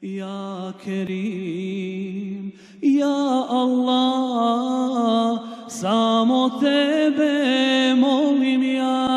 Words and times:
Ya 0.00 0.72
Kerim, 0.80 2.52
Ya 2.80 3.44
Allah, 3.52 5.44
samo 5.68 6.56
tebe 6.56 7.94
molim 8.00 8.62
ja. 8.64 9.08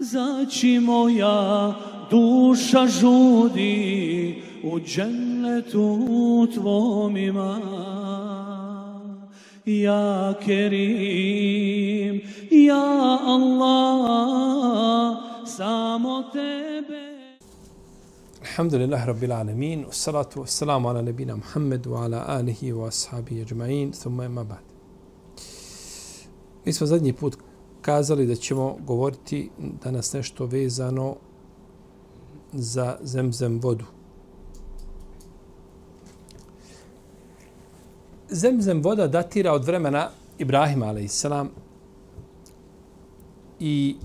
Zaći 0.00 0.80
moja 0.80 1.74
duša 2.10 2.86
žudi 2.86 4.42
u 4.64 4.80
džennetu 4.80 6.46
tvom 6.54 7.16
ima. 7.16 7.60
Ja 9.64 10.34
Kerim, 10.44 12.20
ja 12.50 13.18
Allah, 13.24 15.16
samo 15.46 16.22
Alhamdulillah 18.50 19.06
Rabbil 19.06 19.32
Alamin, 19.32 19.86
salatu 19.90 20.40
wassalamu 20.40 20.88
ala 20.90 21.02
nebina 21.02 21.36
Muhammedu, 21.36 21.96
ala 21.96 22.26
alihi 22.26 22.72
wa 22.72 22.88
ashabi 22.88 23.44
ajma'in, 23.44 23.92
thumma 23.92 24.24
ima 24.24 24.44
ba'd. 24.44 24.64
Mi 26.64 26.72
smo 26.72 26.86
zadnji 26.86 27.12
put 27.12 27.36
kazali 27.82 28.26
da 28.26 28.34
ćemo 28.34 28.76
govoriti 28.80 29.50
danas 29.84 30.12
nešto 30.12 30.46
vezano 30.46 31.16
za 32.52 32.96
zemzem 33.02 33.60
vodu. 33.60 33.84
Zemzem 38.30 38.82
voda 38.82 39.06
datira 39.06 39.52
od 39.52 39.64
vremena 39.64 40.10
Ibrahima 40.38 40.86
a.s. 40.86 41.24
i 43.60 43.96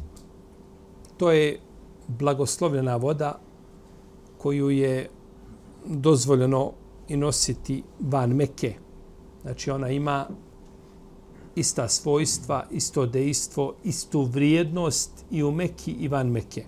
to 1.18 1.32
je 1.32 1.60
blagoslovljena 2.08 2.96
voda 2.96 3.45
koju 4.46 4.70
je 4.70 5.10
dozvoljeno 5.86 6.72
i 7.08 7.18
nositi 7.18 7.84
van 8.00 8.30
Meke. 8.30 8.74
Znači 9.42 9.72
ona 9.72 9.90
ima 9.90 10.28
ista 11.56 11.88
svojstva, 11.88 12.66
isto 12.72 13.06
dejstvo, 13.06 13.74
istu 13.84 14.22
vrijednost 14.22 15.26
i 15.32 15.44
u 15.44 15.52
Meki 15.52 15.92
i 15.92 16.08
van 16.08 16.28
Meke. 16.28 16.66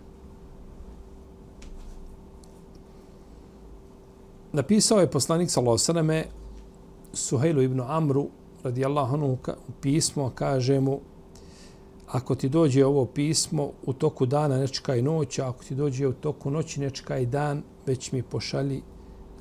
Napisao 4.53 4.99
je 4.99 5.11
poslanik 5.11 5.51
Salosaname 5.51 6.25
Suhejlu 7.13 7.61
ibn 7.61 7.81
Amru 7.81 8.27
radijallahu 8.63 9.13
anhu 9.13 9.37
u 9.67 9.71
pismo, 9.81 10.31
kaže 10.35 10.79
mu 10.79 10.99
ako 12.07 12.35
ti 12.35 12.49
dođe 12.49 12.85
ovo 12.85 13.05
pismo 13.05 13.71
u 13.85 13.93
toku 13.93 14.25
dana 14.25 14.57
ne 14.57 14.67
čekaj 14.67 15.01
noć, 15.01 15.39
a 15.39 15.49
ako 15.49 15.63
ti 15.63 15.75
dođe 15.75 16.07
u 16.07 16.13
toku 16.13 16.51
noći 16.51 16.79
ne 16.79 16.89
čekaj 16.89 17.25
dan, 17.25 17.63
već 17.87 18.11
mi 18.11 18.23
pošali 18.23 18.81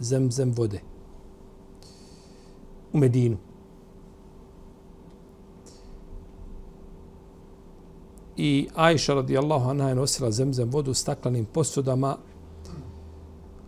zemzem 0.01 0.53
vode 0.53 0.81
u 2.93 2.99
Medinu. 2.99 3.37
I 8.37 8.69
Ajša 8.75 9.15
radijallahu 9.15 9.71
anha 9.71 9.89
je 9.89 9.95
nosila 9.95 10.31
zemzem 10.31 10.71
vodu 10.71 10.91
u 10.91 10.95
staklenim 10.95 11.45
posudama 11.45 12.17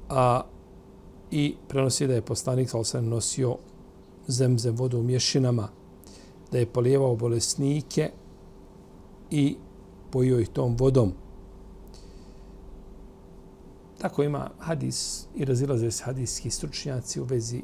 a, 0.08 0.42
i 1.30 1.54
prenosi 1.68 2.06
da 2.06 2.14
je 2.14 2.22
poslanik 2.22 2.70
sa 2.84 3.00
nosio 3.00 3.56
zemzem 4.26 4.76
vodu 4.76 4.98
u 4.98 5.02
mješinama, 5.02 5.68
da 6.52 6.58
je 6.58 6.66
polijevao 6.66 7.16
bolesnike 7.16 8.10
i 9.30 9.56
pojio 10.10 10.40
ih 10.40 10.48
tom 10.48 10.76
vodom. 10.76 11.12
Tako 13.98 14.22
ima 14.22 14.50
hadis 14.58 15.26
i 15.34 15.44
razilaze 15.44 15.90
se 15.90 16.04
hadijski 16.04 16.50
stručnjaci 16.50 17.20
u 17.20 17.24
vezi 17.24 17.62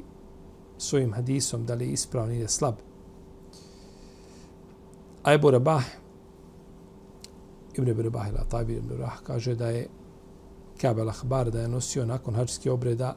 s 0.77 0.93
ovim 0.93 1.13
hadisom, 1.13 1.65
da 1.65 1.73
li 1.73 1.85
je 1.85 1.91
ispravan 1.91 2.31
ili 2.31 2.39
je 2.39 2.47
slab. 2.47 2.75
A 5.23 5.33
Ebu 5.33 5.51
Rabah, 5.51 5.83
Ibn 7.75 7.89
Ebu 7.89 8.01
Rabah 8.01 8.27
ili 8.27 8.37
Atabi 8.37 8.73
Ibn 8.73 8.89
Rabah, 8.89 9.21
kaže 9.23 9.55
da 9.55 9.69
je 9.69 9.87
Kabe 10.81 11.03
Lahbar 11.03 11.51
da 11.51 11.61
je 11.61 11.67
nosio 11.67 12.05
nakon 12.05 12.35
hađskih 12.35 12.71
obreda 12.71 13.15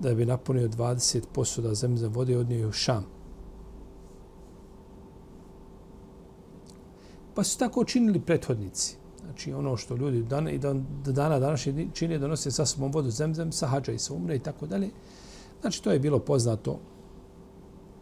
da 0.00 0.14
bi 0.14 0.26
napunio 0.26 0.68
20 0.68 1.22
posuda 1.32 1.74
zemlje 1.74 2.08
vode 2.08 2.32
i 2.32 2.36
odnio 2.36 2.68
u 2.68 2.72
Šam. 2.72 3.04
Pa 7.34 7.44
su 7.44 7.58
tako 7.58 7.84
činili 7.84 8.20
prethodnici. 8.20 8.96
Znači 9.24 9.52
ono 9.52 9.76
što 9.76 9.96
ljudi 9.96 10.22
dan, 10.22 10.48
i 10.48 10.58
dan, 10.58 10.86
dana 11.04 11.38
današnje 11.38 11.86
čine 11.92 12.18
donose 12.18 12.50
sa 12.50 12.66
sobom 12.66 12.92
vodu 12.92 13.10
zemzem, 13.10 13.52
sa 13.52 13.66
hađa 13.66 13.92
i 13.92 13.98
sa 13.98 14.14
umre 14.14 14.36
i 14.36 14.38
tako 14.38 14.66
dalje. 14.66 14.90
Znači 15.60 15.82
to 15.82 15.92
je 15.92 15.98
bilo 15.98 16.18
poznato 16.18 16.78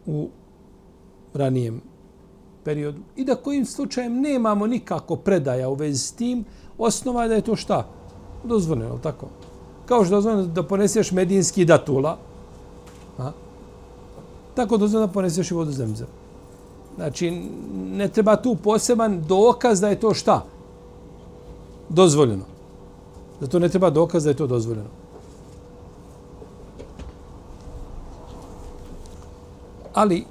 u 0.05 0.29
ranijem 1.33 1.81
periodu. 2.63 3.01
I 3.15 3.25
da 3.25 3.35
kojim 3.35 3.65
slučajem 3.65 4.21
nemamo 4.21 4.67
nikako 4.67 5.15
predaja 5.15 5.69
u 5.69 5.73
vezi 5.73 5.97
s 5.97 6.11
tim, 6.11 6.45
osnova 6.77 7.23
je 7.23 7.29
da 7.29 7.35
je 7.35 7.41
to 7.41 7.55
šta? 7.55 7.87
Dozvoljeno, 8.43 8.97
tako? 8.97 9.27
Kao 9.85 10.05
što 10.05 10.15
dozvoljeno 10.15 10.45
da 10.45 10.63
poneseš 10.63 11.11
medinski 11.11 11.65
datula, 11.65 12.17
a? 13.17 13.31
tako 14.55 14.77
dozvoljeno 14.77 15.07
da 15.07 15.13
poneseš 15.13 15.51
i 15.51 15.53
vodu 15.53 15.71
zemzem. 15.71 16.07
Znači, 16.95 17.31
ne 17.73 18.07
treba 18.07 18.35
tu 18.35 18.55
poseban 18.55 19.21
dokaz 19.27 19.81
da 19.81 19.89
je 19.89 19.99
to 19.99 20.13
šta? 20.13 20.45
Dozvoljeno. 21.93 22.45
Zato 23.41 23.59
ne 23.59 23.69
treba 23.69 23.89
dokaz 23.89 24.23
da 24.23 24.29
je 24.29 24.35
to 24.35 24.47
dozvoljeno. 24.47 24.89
Ali, 29.93 30.25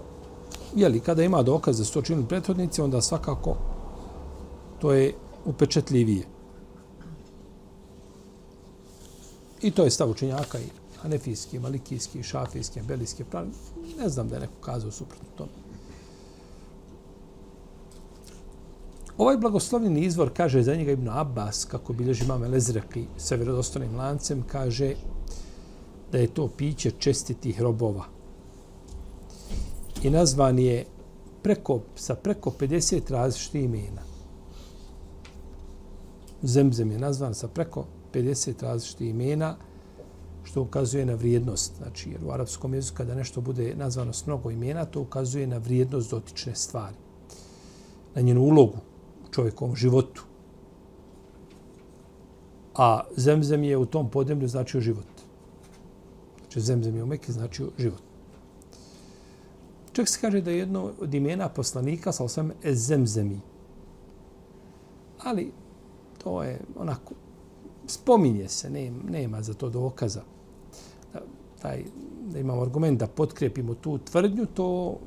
jeli, 0.74 1.00
kada 1.00 1.22
ima 1.22 1.42
dokaz 1.42 1.78
da 1.78 1.84
su 1.84 1.92
to 1.94 2.02
činili 2.02 2.26
prethodnici, 2.26 2.82
onda 2.82 3.00
svakako 3.00 3.56
to 4.78 4.92
je 4.92 5.14
upečetljivije. 5.44 6.26
I 9.62 9.70
to 9.70 9.84
je 9.84 9.90
stav 9.90 10.10
učenjaka 10.10 10.58
i 10.58 10.66
hanefijski, 11.02 11.58
malikijski, 11.58 12.22
šafijski, 12.22 12.82
belijski, 12.82 13.24
pravi. 13.24 13.50
Ne 13.98 14.08
znam 14.08 14.28
da 14.28 14.34
je 14.34 14.40
neko 14.40 14.60
kazao 14.60 14.90
suprotno 14.90 15.28
tome. 15.36 15.61
Ovaj 19.18 19.36
blagoslovljeni 19.36 20.00
izvor 20.00 20.30
kaže 20.36 20.62
za 20.62 20.74
njega 20.74 20.92
Ibn 20.92 21.08
Abbas, 21.08 21.64
kako 21.64 21.92
bilježi 21.92 22.26
mame 22.26 22.48
Lezreki 22.48 23.04
sa 23.16 23.34
vjerodostanim 23.34 23.96
lancem, 23.96 24.42
kaže 24.46 24.94
da 26.12 26.18
je 26.18 26.26
to 26.26 26.48
piće 26.56 26.90
čestitih 26.90 27.60
robova. 27.60 28.04
I 30.02 30.10
nazvan 30.10 30.58
je 30.58 30.84
preko, 31.42 31.80
sa 31.96 32.14
preko 32.14 32.50
50 32.50 33.10
različitih 33.10 33.64
imena. 33.64 34.02
Zemzem 36.42 36.90
je 36.90 36.98
nazvan 36.98 37.34
sa 37.34 37.48
preko 37.48 37.84
50 38.12 38.62
različitih 38.62 39.10
imena, 39.10 39.56
što 40.44 40.62
ukazuje 40.62 41.06
na 41.06 41.14
vrijednost. 41.14 41.76
Znači, 41.76 42.10
jer 42.10 42.24
u 42.24 42.30
arapskom 42.30 42.74
jeziku 42.74 42.96
kada 42.96 43.14
nešto 43.14 43.40
bude 43.40 43.74
nazvano 43.76 44.12
s 44.12 44.26
mnogo 44.26 44.50
imena, 44.50 44.84
to 44.84 45.00
ukazuje 45.00 45.46
na 45.46 45.58
vrijednost 45.58 46.10
dotične 46.10 46.54
stvari. 46.54 46.96
Na 48.14 48.22
njenu 48.22 48.40
ulogu 48.40 48.78
čovjekovom 49.32 49.76
životu. 49.76 50.22
A 52.74 53.00
zemzem 53.16 53.64
je 53.64 53.76
u 53.76 53.86
tom 53.86 54.10
podemlju 54.10 54.48
značio 54.48 54.80
život. 54.80 55.06
Znači 56.38 56.60
zemzem 56.60 56.96
je 56.96 57.02
u 57.02 57.06
Mekke 57.06 57.32
značio 57.32 57.70
život. 57.78 58.02
Čak 59.92 60.08
se 60.08 60.20
kaže 60.20 60.40
da 60.40 60.50
je 60.50 60.58
jedno 60.58 60.90
od 61.00 61.14
imena 61.14 61.48
poslanika 61.48 62.12
sa 62.12 62.24
osam 62.24 62.50
zemzemi. 62.64 63.40
Ali 65.24 65.52
to 66.22 66.42
je 66.42 66.60
onako, 66.76 67.14
spominje 67.86 68.48
se, 68.48 68.70
nema, 68.70 69.02
nema 69.10 69.42
za 69.42 69.54
to 69.54 69.70
dokaza. 69.70 70.22
Da, 71.12 71.20
taj, 71.62 71.84
da 72.32 72.38
imamo 72.38 72.62
argument 72.62 73.00
da 73.00 73.06
potkrepimo 73.06 73.74
tu 73.74 73.98
tvrdnju, 73.98 74.46
to 74.46 74.98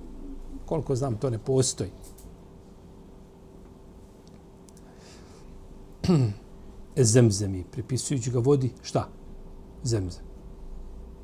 koliko 0.65 0.95
znam, 0.95 1.17
to 1.17 1.29
ne 1.29 1.37
postoji. 1.37 1.89
zemzemi, 7.13 7.65
pripisujući 7.71 8.31
ga 8.31 8.39
vodi, 8.39 8.71
šta? 8.81 9.07
Zemzem. 9.83 10.23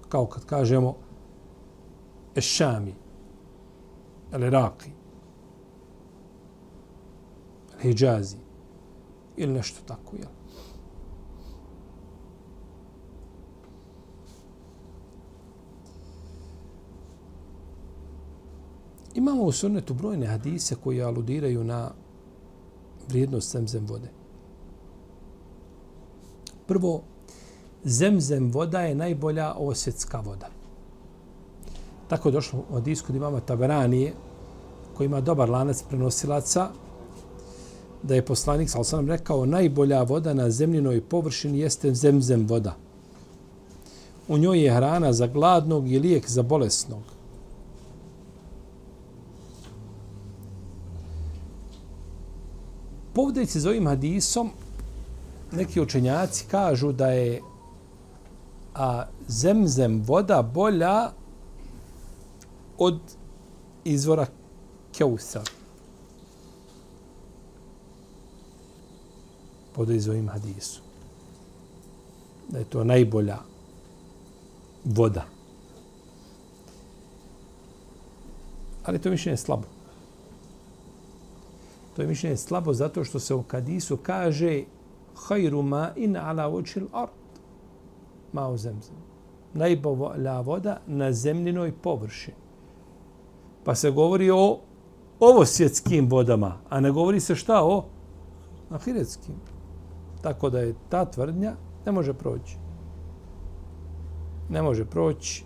Kao 0.10 0.26
kad 0.26 0.46
kažemo 0.46 0.96
ešami, 2.36 2.96
ili 4.34 4.50
raki, 4.50 4.90
Hijazi, 7.82 8.38
ili 9.38 9.54
nešto 9.54 9.82
tako, 9.86 10.16
jel? 10.16 10.30
Imamo 19.16 19.44
u 19.44 19.52
sunnetu 19.52 19.94
brojne 19.94 20.28
hadise 20.28 20.76
koji 20.76 21.02
aludiraju 21.02 21.64
na 21.64 21.92
vrijednost 23.10 23.52
zemzem 23.52 23.86
vode. 23.86 24.21
Prvo, 26.72 27.02
zemzem 27.84 28.52
voda 28.52 28.82
je 28.82 28.96
najbolja 28.96 29.54
osjetska 29.54 30.20
voda. 30.20 30.48
Tako 32.08 32.30
je 32.30 32.32
došlo 32.32 32.64
od 32.72 32.88
iskud 32.88 33.16
imama 33.16 33.40
Taberanije, 33.40 34.14
koji 34.94 35.06
ima 35.06 35.22
dobar 35.22 35.50
lanac 35.50 35.84
prenosilaca, 35.90 36.70
da 38.04 38.16
je 38.16 38.26
poslanik, 38.26 38.70
sal 38.70 38.84
sam 38.84 39.08
rekao, 39.08 39.46
najbolja 39.46 40.04
voda 40.04 40.34
na 40.34 40.50
zemljinoj 40.50 41.02
površini 41.02 41.60
jeste 41.60 41.94
zemzem 41.94 42.48
voda. 42.48 42.76
U 44.28 44.38
njoj 44.38 44.64
je 44.64 44.76
hrana 44.76 45.14
za 45.14 45.28
gladnog 45.28 45.92
i 45.92 46.00
lijek 46.00 46.30
za 46.30 46.44
bolesnog. 46.44 47.04
Povdajući 53.14 53.60
za 53.60 53.70
ovim 53.70 53.88
hadisom, 53.88 54.52
neki 55.52 55.82
učenjaci 55.82 56.46
kažu 56.52 56.92
da 56.92 57.08
je 57.08 57.42
a 58.74 59.06
zemzem 59.28 60.04
voda 60.04 60.42
bolja 60.42 61.12
od 62.78 63.00
izvora 63.84 64.28
Keusar. 64.98 65.50
Pod 69.74 69.90
izvojim 69.90 70.30
hadisu. 70.30 70.82
Da 72.50 72.60
je 72.60 72.66
to 72.66 72.84
najbolja 72.84 73.38
voda. 74.84 75.26
Ali 78.84 79.00
to 79.00 79.10
mišljenje 79.10 79.34
je 79.34 79.38
slabo. 79.38 79.68
To 81.96 82.02
je 82.02 82.08
mišljenje 82.08 82.38
slabo 82.38 82.74
zato 82.74 83.04
što 83.04 83.20
se 83.20 83.36
u 83.36 83.44
hadisu 83.50 83.98
kaže 83.98 84.64
hajru 85.16 85.62
ma 85.62 85.92
in 85.96 86.18
ala 86.18 86.50
učil 86.50 86.88
art. 86.94 87.12
Ma 88.34 88.48
u 88.48 88.58
zemzem. 88.58 88.96
Najbolja 89.54 90.42
voda 90.42 90.78
na 90.88 91.12
zemljinoj 91.14 91.72
površini. 91.72 92.38
Pa 93.64 93.76
se 93.76 93.92
govori 93.92 94.32
o 94.32 94.60
ovo 95.20 95.46
svjetskim 95.46 96.10
vodama, 96.10 96.58
a 96.70 96.80
ne 96.80 96.92
govori 96.92 97.20
se 97.20 97.36
šta 97.36 97.64
o 97.64 97.86
ahiretskim. 98.70 99.36
Tako 100.22 100.50
da 100.50 100.60
je 100.60 100.76
ta 100.90 101.06
tvrdnja 101.06 101.54
ne 101.86 101.92
može 101.92 102.14
proći. 102.14 102.58
Ne 104.50 104.62
može 104.62 104.86
proći 104.86 105.44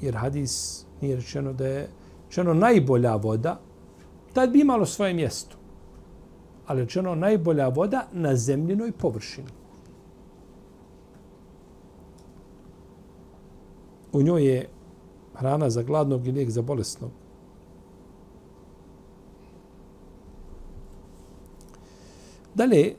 jer 0.00 0.16
hadis 0.16 0.84
nije 1.00 1.16
rečeno 1.16 1.52
da 1.52 1.66
je 1.66 1.88
rečeno 2.26 2.54
najbolja 2.54 3.16
voda, 3.16 3.60
tad 4.32 4.50
bi 4.50 4.60
imalo 4.60 4.86
svoje 4.86 5.14
mjesto. 5.14 5.56
Ali 6.66 6.80
rečeno 6.80 7.14
najbolja 7.14 7.68
voda 7.68 8.06
na 8.12 8.36
zemljinoj 8.36 8.92
površini. 8.92 9.48
U 14.12 14.22
njoj 14.22 14.46
je 14.46 14.68
hrana 15.34 15.70
za 15.70 15.82
gladnog 15.82 16.26
i 16.26 16.32
lijek 16.32 16.50
za 16.50 16.62
bolesnog. 16.62 17.10
Dalje, 22.54 22.94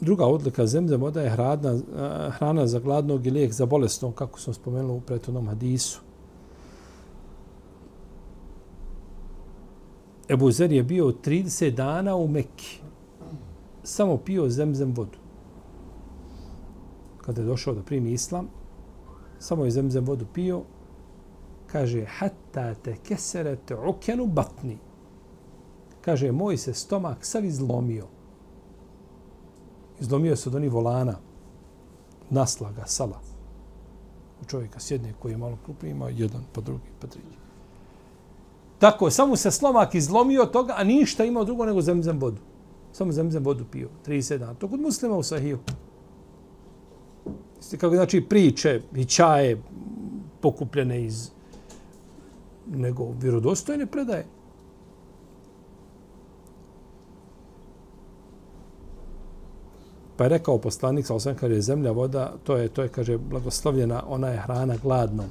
druga 0.00 0.26
odlika 0.26 0.66
zemlje 0.66 0.96
voda 0.96 1.22
je 1.22 1.30
hrana, 1.30 1.72
eh, 1.72 2.30
hrana 2.30 2.66
za 2.66 2.78
gladnog 2.78 3.26
i 3.26 3.30
lijek 3.30 3.52
za 3.52 3.66
bolesnog, 3.66 4.14
kako 4.14 4.40
sam 4.40 4.54
spomenuo 4.54 4.96
u 4.96 5.00
prethodnom 5.00 5.48
hadisu. 5.48 6.07
Ebu 10.28 10.50
Zer 10.50 10.72
je 10.72 10.82
bio 10.82 11.04
30 11.24 11.70
dana 11.70 12.16
u 12.16 12.28
Mekki. 12.28 12.80
Samo 13.82 14.16
pio 14.16 14.48
zemzem 14.48 14.94
vodu. 14.94 15.18
Kada 17.20 17.40
je 17.40 17.46
došao 17.46 17.74
da 17.74 17.82
primi 17.82 18.12
islam, 18.12 18.48
samo 19.38 19.64
je 19.64 19.70
zemzem 19.70 20.04
vodu 20.04 20.26
pio. 20.34 20.62
Kaže, 21.66 22.04
hatta 22.04 22.74
te 22.74 22.96
keserete 22.96 23.76
okenu 23.76 24.26
batni. 24.26 24.78
Kaže, 26.00 26.32
moj 26.32 26.56
se 26.56 26.74
stomak 26.74 27.24
sav 27.24 27.44
izlomio. 27.44 28.06
Izlomio 30.00 30.36
se 30.36 30.48
od 30.48 30.54
onih 30.54 30.72
volana, 30.72 31.14
naslaga, 32.30 32.84
sala. 32.86 33.20
U 34.42 34.44
čovjeka 34.44 34.80
sjedne 34.80 35.12
koji 35.18 35.32
je 35.32 35.38
malo 35.38 35.58
krupniji, 35.64 35.90
ima 35.90 36.08
jedan, 36.08 36.44
pa 36.52 36.60
drugi, 36.60 36.88
pa 37.00 37.06
treći. 37.06 37.47
Tako, 38.78 39.10
samo 39.10 39.36
se 39.36 39.50
slomak 39.50 39.94
izlomio 39.94 40.42
od 40.42 40.50
toga, 40.50 40.74
a 40.76 40.84
ništa 40.84 41.24
imao 41.24 41.44
drugo 41.44 41.66
nego 41.66 41.82
zemzem 41.82 42.20
vodu. 42.20 42.40
Samo 42.92 43.12
zemzem 43.12 43.44
vodu 43.44 43.64
pio, 43.70 43.88
30 44.06 44.38
dana. 44.38 44.54
To 44.54 44.68
kod 44.68 44.80
muslima 44.80 45.16
u 45.16 45.22
sahiju. 45.22 45.58
Isti 47.60 47.78
kako 47.78 47.94
znači 47.94 48.20
priče 48.20 48.80
i 48.94 49.04
čaje 49.04 49.62
pokupljene 50.40 51.04
iz 51.04 51.30
nego 52.66 53.12
vjerodostojne 53.20 53.86
predaje. 53.86 54.26
Pa 60.16 60.24
je 60.24 60.28
rekao 60.28 60.58
poslanik, 60.58 61.06
sa 61.06 61.14
osam 61.14 61.34
kaže, 61.34 61.60
zemlja, 61.60 61.90
voda, 61.90 62.34
to 62.44 62.56
je, 62.56 62.68
to 62.68 62.82
je, 62.82 62.88
kaže, 62.88 63.18
blagoslovljena, 63.18 64.02
ona 64.08 64.28
je 64.28 64.36
hrana 64.36 64.76
gladnom. 64.82 65.26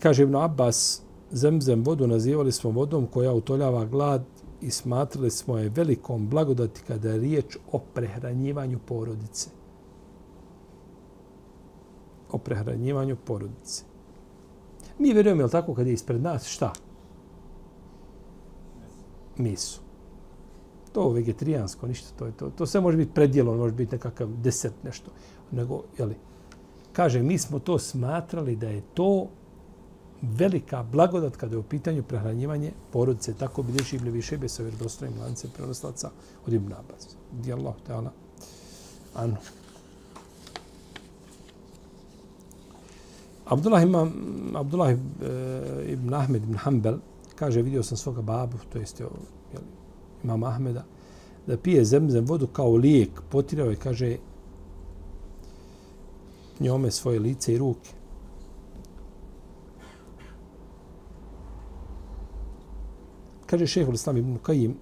Kaže 0.00 0.22
Ibn 0.22 0.36
Abbas, 0.36 1.02
zemzem 1.30 1.84
vodu 1.84 2.06
nazivali 2.06 2.52
smo 2.52 2.70
vodom 2.70 3.06
koja 3.06 3.32
utoljava 3.32 3.84
glad 3.84 4.24
i 4.60 4.70
smatrali 4.70 5.30
smo 5.30 5.58
je 5.58 5.68
velikom 5.68 6.28
blagodati 6.28 6.80
kada 6.86 7.10
je 7.10 7.18
riječ 7.18 7.56
o 7.72 7.78
prehranjivanju 7.78 8.78
porodice. 8.86 9.50
O 12.32 12.38
prehranjivanju 12.38 13.16
porodice. 13.24 13.84
Mi 14.98 15.12
vjerujemo, 15.12 15.42
je 15.42 15.48
tako, 15.48 15.74
kad 15.74 15.86
je 15.86 15.92
ispred 15.92 16.22
nas, 16.22 16.46
šta? 16.46 16.72
Misu. 19.36 19.80
To 20.92 21.10
vegetarijansko, 21.10 21.86
ništa, 21.86 22.08
to 22.18 22.26
je 22.26 22.32
to. 22.32 22.50
To 22.50 22.66
sve 22.66 22.80
može 22.80 22.96
biti 22.96 23.14
predjelo, 23.14 23.56
može 23.56 23.74
biti 23.74 23.92
nekakav 23.92 24.28
desert, 24.28 24.74
nešto. 24.84 25.10
Nego, 25.50 25.82
jeli, 25.98 26.14
kaže, 26.92 27.22
mi 27.22 27.38
smo 27.38 27.58
to 27.58 27.78
smatrali 27.78 28.56
da 28.56 28.68
je 28.68 28.82
to 28.94 29.28
velika 30.22 30.82
blagodat 30.82 31.36
kada 31.36 31.54
je 31.54 31.58
u 31.58 31.62
pitanju 31.62 32.02
prehranjivanje 32.02 32.72
porodice. 32.92 33.34
Tako 33.34 33.62
bi 33.62 33.72
liješi 33.72 33.96
Ibn 33.96 34.08
Višebe 34.08 34.48
sa 34.48 34.62
vjerodostojnim 34.62 35.20
lancem 35.20 35.50
prenoslaca 35.56 36.10
od 36.46 36.52
Ibn 36.52 36.72
Abbas. 36.72 37.16
Di 37.32 37.52
Allah, 37.52 37.74
ta'ala, 37.86 38.10
anu. 39.14 39.36
Abdullah, 43.44 43.82
ima, 43.82 44.10
Abdullah 44.54 44.90
e, 44.90 44.96
ibn 45.88 46.14
Ahmed 46.14 46.42
ibn 46.42 46.54
Hanbel 46.54 46.98
kaže, 47.34 47.62
vidio 47.62 47.82
sam 47.82 47.96
svoga 47.96 48.22
babu, 48.22 48.58
to 48.72 48.78
jest 48.78 49.02
imam 50.24 50.42
Ahmeda, 50.42 50.84
da 51.46 51.56
pije 51.56 51.84
zemzem 51.84 52.24
vodu 52.24 52.46
kao 52.46 52.76
lijek, 52.76 53.10
potirao 53.30 53.70
je, 53.70 53.76
kaže, 53.76 54.16
njome 56.60 56.90
svoje 56.90 57.18
lice 57.18 57.54
i 57.54 57.58
ruke. 57.58 57.90
Kaže 63.50 63.66
šehol 63.66 63.94
Islam 63.94 64.16
ibn 64.16 64.38
Kajim, 64.42 64.74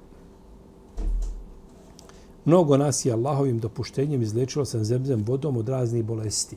mnogo 2.44 2.76
nas 2.76 3.04
je 3.04 3.12
Allahovim 3.12 3.58
dopuštenjem 3.58 4.22
izlečilo 4.22 4.64
sam 4.64 4.84
zemzem 4.84 5.24
vodom 5.26 5.56
od 5.56 5.68
raznih 5.68 6.04
bolesti. 6.04 6.56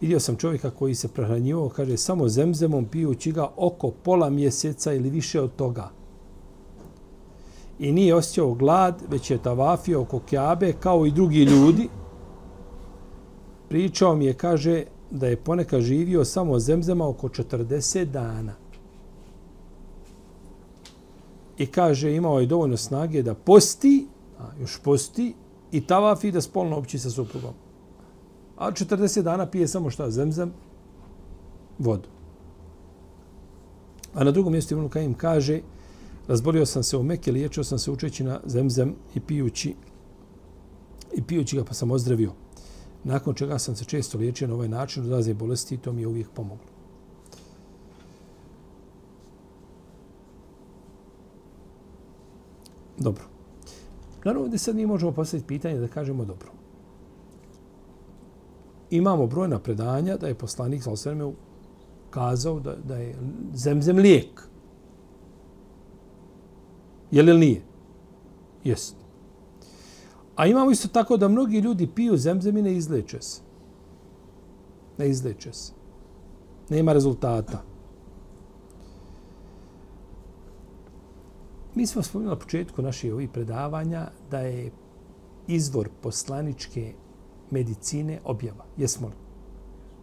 Vidio 0.00 0.20
sam 0.20 0.36
čovjeka 0.36 0.70
koji 0.70 0.94
se 0.94 1.08
prehranjivao, 1.08 1.68
kaže, 1.68 1.96
samo 1.96 2.28
zemzemom 2.28 2.84
pijući 2.84 3.32
ga 3.32 3.50
oko 3.56 3.90
pola 3.90 4.30
mjeseca 4.30 4.92
ili 4.92 5.10
više 5.10 5.40
od 5.40 5.56
toga. 5.56 5.90
I 7.78 7.92
nije 7.92 8.14
osjećao 8.14 8.54
glad, 8.54 9.02
već 9.10 9.30
je 9.30 9.42
tavafio 9.42 10.00
oko 10.00 10.20
Kjabe 10.20 10.72
kao 10.72 11.06
i 11.06 11.12
drugi 11.12 11.44
ljudi. 11.44 11.88
Pričao 13.68 14.16
mi 14.16 14.24
je, 14.24 14.34
kaže, 14.34 14.84
da 15.10 15.26
je 15.26 15.36
ponekad 15.36 15.80
živio 15.80 16.24
samo 16.24 16.58
zemzema 16.58 17.08
oko 17.08 17.28
40 17.28 18.04
dana 18.04 18.63
i 21.58 21.66
kaže 21.66 22.16
imao 22.16 22.40
je 22.40 22.46
dovoljno 22.46 22.76
snage 22.76 23.22
da 23.22 23.34
posti, 23.34 24.06
a 24.38 24.50
još 24.60 24.78
posti, 24.82 25.34
i 25.72 25.80
tavafi 25.86 26.30
da 26.30 26.40
spolno 26.40 26.76
opći 26.76 26.98
sa 26.98 27.10
suprugom. 27.10 27.54
A 28.56 28.70
40 28.70 29.22
dana 29.22 29.46
pije 29.46 29.68
samo 29.68 29.90
šta? 29.90 30.10
Zemzem, 30.10 30.52
vodu. 31.78 32.08
A 34.14 34.24
na 34.24 34.30
drugom 34.30 34.52
mjestu 34.52 34.74
Ibn 34.74 34.88
Kajim 34.88 35.14
kaže 35.14 35.60
razbolio 36.28 36.66
sam 36.66 36.82
se 36.82 36.96
u 36.96 37.02
Mekke, 37.02 37.32
liječio 37.32 37.64
sam 37.64 37.78
se 37.78 37.90
učeći 37.90 38.24
na 38.24 38.40
zemzem 38.46 38.94
i 39.14 39.20
pijući 39.20 39.74
i 41.14 41.22
pijući 41.22 41.56
ga 41.56 41.64
pa 41.64 41.74
sam 41.74 41.90
ozdravio. 41.90 42.32
Nakon 43.04 43.34
čega 43.34 43.58
sam 43.58 43.76
se 43.76 43.84
često 43.84 44.18
liječio 44.18 44.48
na 44.48 44.54
ovaj 44.54 44.68
način 44.68 45.02
odlaze 45.02 45.34
bolesti 45.34 45.74
i 45.74 45.78
to 45.78 45.92
mi 45.92 46.00
je 46.00 46.06
uvijek 46.06 46.28
pomoglo. 46.34 46.73
Dobro. 52.98 53.24
Naravno, 54.24 54.44
ovdje 54.44 54.58
sad 54.58 54.76
mi 54.76 54.86
možemo 54.86 55.12
postaviti 55.12 55.46
pitanje 55.46 55.78
da 55.78 55.88
kažemo 55.88 56.24
dobro. 56.24 56.48
Imamo 58.90 59.26
brojna 59.26 59.58
predanja 59.58 60.16
da 60.16 60.26
je 60.26 60.34
poslanik 60.34 60.82
sa 60.82 60.90
osvrme 60.90 61.32
kazao 62.10 62.60
da, 62.60 62.76
da 62.76 62.96
je 62.96 63.16
zemzem 63.54 63.96
lijek. 63.96 64.48
Je 67.10 67.22
li 67.22 67.38
nije? 67.38 67.62
Jest. 68.64 68.96
A 70.36 70.46
imamo 70.46 70.70
isto 70.70 70.88
tako 70.88 71.16
da 71.16 71.28
mnogi 71.28 71.58
ljudi 71.58 71.86
piju 71.94 72.16
zemzem 72.16 72.56
i 72.56 72.62
ne 72.62 72.72
izleče 72.76 73.22
se. 73.22 73.40
Ne 74.98 75.08
izleče 75.08 75.52
se. 75.52 75.72
Nema 76.70 76.92
rezultata. 76.92 77.62
Mi 81.74 81.86
smo 81.86 82.02
spomenuli 82.02 82.36
na 82.36 82.38
početku 82.38 82.82
naših 82.82 83.12
ovih 83.12 83.30
predavanja 83.30 84.06
da 84.30 84.38
je 84.38 84.70
izvor 85.46 85.88
poslaničke 86.02 86.92
medicine 87.50 88.20
objava. 88.24 88.64
Jesmo 88.76 89.08
li? 89.08 89.14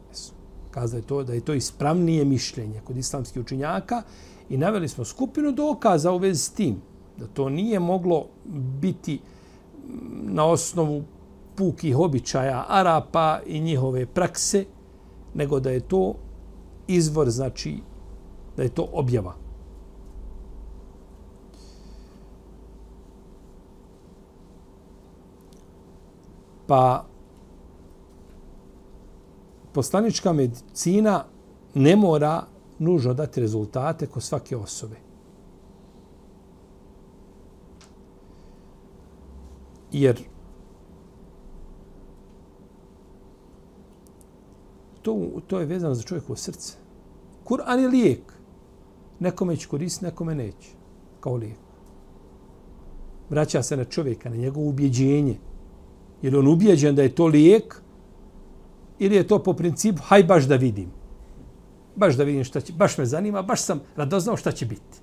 Jesmo. 0.10 0.36
Kaza 0.72 0.98
je 0.98 1.04
to 1.04 1.24
da 1.24 1.34
je 1.34 1.42
to 1.42 1.54
ispravnije 1.54 2.26
mišljenje 2.26 2.82
kod 2.84 2.98
islamskih 2.98 3.42
učinjaka 3.42 4.04
i 4.50 4.58
naveli 4.58 4.88
smo 4.88 5.06
skupinu 5.06 5.52
dokaza 5.52 6.12
u 6.12 6.18
vezi 6.18 6.40
s 6.40 6.50
tim 6.50 6.82
da 7.18 7.28
to 7.28 7.50
nije 7.50 7.80
moglo 7.80 8.26
biti 8.82 9.20
na 10.24 10.46
osnovu 10.46 11.04
pukih 11.56 11.98
običaja 11.98 12.66
Arapa 12.68 13.40
i 13.46 13.60
njihove 13.60 14.06
prakse, 14.06 14.66
nego 15.34 15.60
da 15.60 15.72
je 15.72 15.80
to 15.80 16.16
izvor, 16.88 17.30
znači 17.30 17.78
da 18.58 18.64
je 18.64 18.70
to 18.70 18.90
objava. 18.94 19.41
Pa 26.72 27.06
poslanička 29.74 30.34
medicina 30.34 31.26
ne 31.74 31.96
mora 31.96 32.44
nužno 32.80 33.14
dati 33.14 33.42
rezultate 33.42 34.08
kod 34.08 34.24
svake 34.24 34.58
osobe. 34.58 34.96
Jer 39.92 40.20
to, 45.02 45.28
to 45.48 45.60
je 45.60 45.66
vezano 45.66 45.96
za 45.96 46.04
čovjekovo 46.04 46.36
srce. 46.36 46.74
Kur'an 47.44 47.80
je 47.80 47.88
lijek. 47.88 48.34
Nekome 49.20 49.58
će 49.58 49.68
koristiti, 49.68 50.06
nekome 50.06 50.36
neće. 50.36 50.70
Kao 51.20 51.36
lijek. 51.36 51.60
Vraća 53.30 53.64
se 53.64 53.78
na 53.78 53.84
čovjeka, 53.84 54.30
na 54.30 54.36
njegovo 54.36 54.70
ubjeđenje. 54.70 55.51
Je 56.22 56.32
li 56.32 56.38
on 56.38 56.48
ubijeđen 56.48 56.96
da 56.96 57.02
je 57.02 57.16
to 57.16 57.26
lijek 57.26 57.82
ili 59.00 59.16
je 59.16 59.28
to 59.28 59.44
po 59.44 59.54
principu 59.54 60.02
haj 60.06 60.24
baš 60.24 60.44
da 60.48 60.56
vidim. 60.56 60.90
Baš 61.96 62.16
da 62.16 62.24
vidim 62.24 62.44
šta 62.44 62.62
će, 62.62 62.74
baš 62.74 62.98
me 62.98 63.06
zanima, 63.06 63.42
baš 63.42 63.62
sam 63.62 63.82
radoznao 63.96 64.38
šta 64.38 64.52
će 64.52 64.66
biti. 64.66 65.02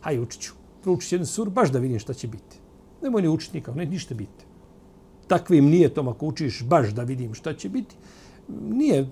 Haj 0.00 0.18
učit 0.18 0.40
ću. 0.40 0.52
Proučit 0.82 1.12
jedan 1.12 1.26
sur, 1.26 1.50
baš 1.50 1.70
da 1.70 1.78
vidim 1.78 1.98
šta 1.98 2.14
će 2.14 2.28
biti. 2.28 2.56
Nemoj 3.02 3.22
ni 3.22 3.28
učiti 3.28 3.56
nikako, 3.56 3.78
ne 3.78 3.86
ništa 3.86 4.14
biti. 4.14 4.44
Takvim 5.26 5.64
nije 5.64 5.88
to 5.94 6.00
ako 6.00 6.26
učiš 6.26 6.64
baš 6.64 6.88
da 6.88 7.02
vidim 7.02 7.34
šta 7.34 7.54
će 7.54 7.68
biti. 7.68 7.96
Nije, 8.48 9.08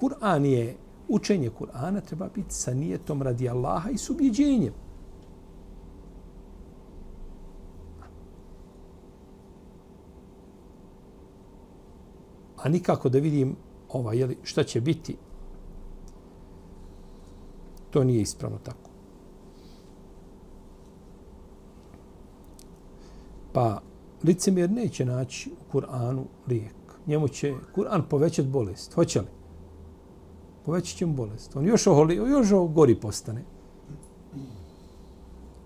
Kur'an 0.00 0.44
je, 0.44 0.76
učenje 1.08 1.50
Kur'ana 1.60 2.00
treba 2.00 2.28
biti 2.34 2.54
sa 2.54 2.74
nijetom 2.74 3.22
radi 3.22 3.48
Allaha 3.48 3.90
i 3.90 3.98
s 3.98 4.10
ubjeđenjem. 4.10 4.72
A 12.62 12.68
nikako 12.68 13.08
da 13.08 13.18
vidim 13.18 13.56
ova, 13.88 14.14
jeli, 14.14 14.38
šta 14.42 14.64
će 14.64 14.80
biti, 14.80 15.16
to 17.90 18.04
nije 18.04 18.22
ispravno 18.22 18.58
tako. 18.58 18.90
Pa 23.52 23.82
licemjer 24.22 24.70
neće 24.70 25.04
naći 25.04 25.50
u 25.50 25.72
Kur'anu 25.72 26.24
lijek. 26.48 26.74
Njemu 27.06 27.28
će 27.28 27.54
Kur'an 27.76 28.02
povećati 28.10 28.48
bolest. 28.48 28.92
Hoće 28.92 29.20
li? 29.20 29.26
Povećat 30.64 30.96
će 30.96 31.06
mu 31.06 31.14
bolest. 31.14 31.56
On 31.56 31.66
još, 31.66 31.86
oholi, 31.86 32.14
još 32.14 32.48
gori 32.74 33.00
postane. 33.00 33.44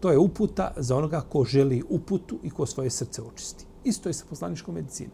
To 0.00 0.10
je 0.10 0.18
uputa 0.18 0.72
za 0.76 0.96
onoga 0.96 1.20
ko 1.20 1.44
želi 1.44 1.82
uputu 1.88 2.38
i 2.42 2.50
ko 2.50 2.66
svoje 2.66 2.90
srce 2.90 3.22
očisti. 3.22 3.66
Isto 3.84 4.08
je 4.08 4.12
sa 4.12 4.24
poslaničkom 4.28 4.74
medicinom. 4.74 5.12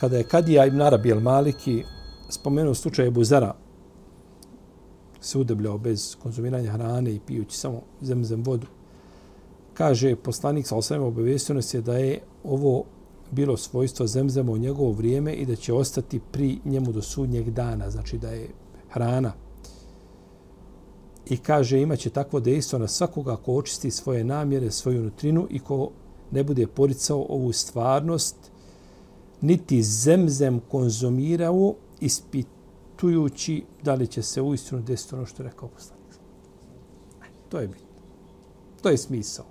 Kada 0.00 0.16
je 0.16 0.24
Kadija 0.24 0.66
ibn 0.66 0.82
Arabi 0.82 1.12
al-Maliki 1.12 1.84
spomenuo 2.28 2.74
slučaj 2.74 3.06
Ebu 3.06 3.24
Zara, 3.24 3.54
se 5.20 5.38
udebljao 5.38 5.78
bez 5.78 6.16
konzumiranja 6.22 6.72
hrane 6.72 7.14
i 7.14 7.20
pijući 7.26 7.56
samo 7.56 7.82
zemzem 8.00 8.42
vodu, 8.44 8.66
kaže 9.74 10.16
poslanik 10.16 10.66
sa 10.66 10.76
osvijem 10.76 11.02
obavestio 11.02 11.54
nas 11.54 11.74
je 11.74 11.80
da 11.80 11.98
je 11.98 12.20
ovo 12.44 12.84
bilo 13.30 13.56
svojstvo 13.56 14.06
zemzema 14.06 14.52
u 14.52 14.58
njegovo 14.58 14.92
vrijeme 14.92 15.34
i 15.34 15.46
da 15.46 15.56
će 15.56 15.72
ostati 15.72 16.20
pri 16.32 16.58
njemu 16.64 16.92
do 16.92 17.02
sudnjeg 17.02 17.50
dana, 17.50 17.90
znači 17.90 18.18
da 18.18 18.30
je 18.30 18.48
hrana. 18.90 19.32
I 21.26 21.36
kaže 21.36 21.80
imaće 21.80 22.10
takvo 22.10 22.40
dejstvo 22.40 22.78
na 22.78 22.88
svakoga 22.88 23.36
ko 23.36 23.54
očisti 23.54 23.90
svoje 23.90 24.24
namjere, 24.24 24.70
svoju 24.70 25.02
nutrinu 25.02 25.46
i 25.50 25.58
ko 25.58 25.90
ne 26.30 26.42
bude 26.44 26.66
poricao 26.66 27.26
ovu 27.28 27.52
stvarnost 27.52 28.50
niti 29.40 29.82
zemzem 29.82 30.60
konzumirao 30.70 31.74
ispitujući 32.00 33.64
da 33.82 33.94
li 33.94 34.06
će 34.06 34.22
se 34.22 34.42
uistinu 34.42 34.82
desiti 34.82 35.14
ono 35.14 35.26
što 35.26 35.42
je 35.42 35.48
rekao 35.48 35.68
poslanik. 35.68 36.00
To 37.48 37.58
je 37.58 37.68
bit. 37.68 37.84
To 38.82 38.88
je 38.88 38.98
smisao. 38.98 39.44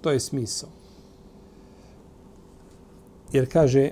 To 0.00 0.10
je 0.10 0.20
smisao. 0.20 0.68
Jer 3.32 3.52
kaže 3.52 3.90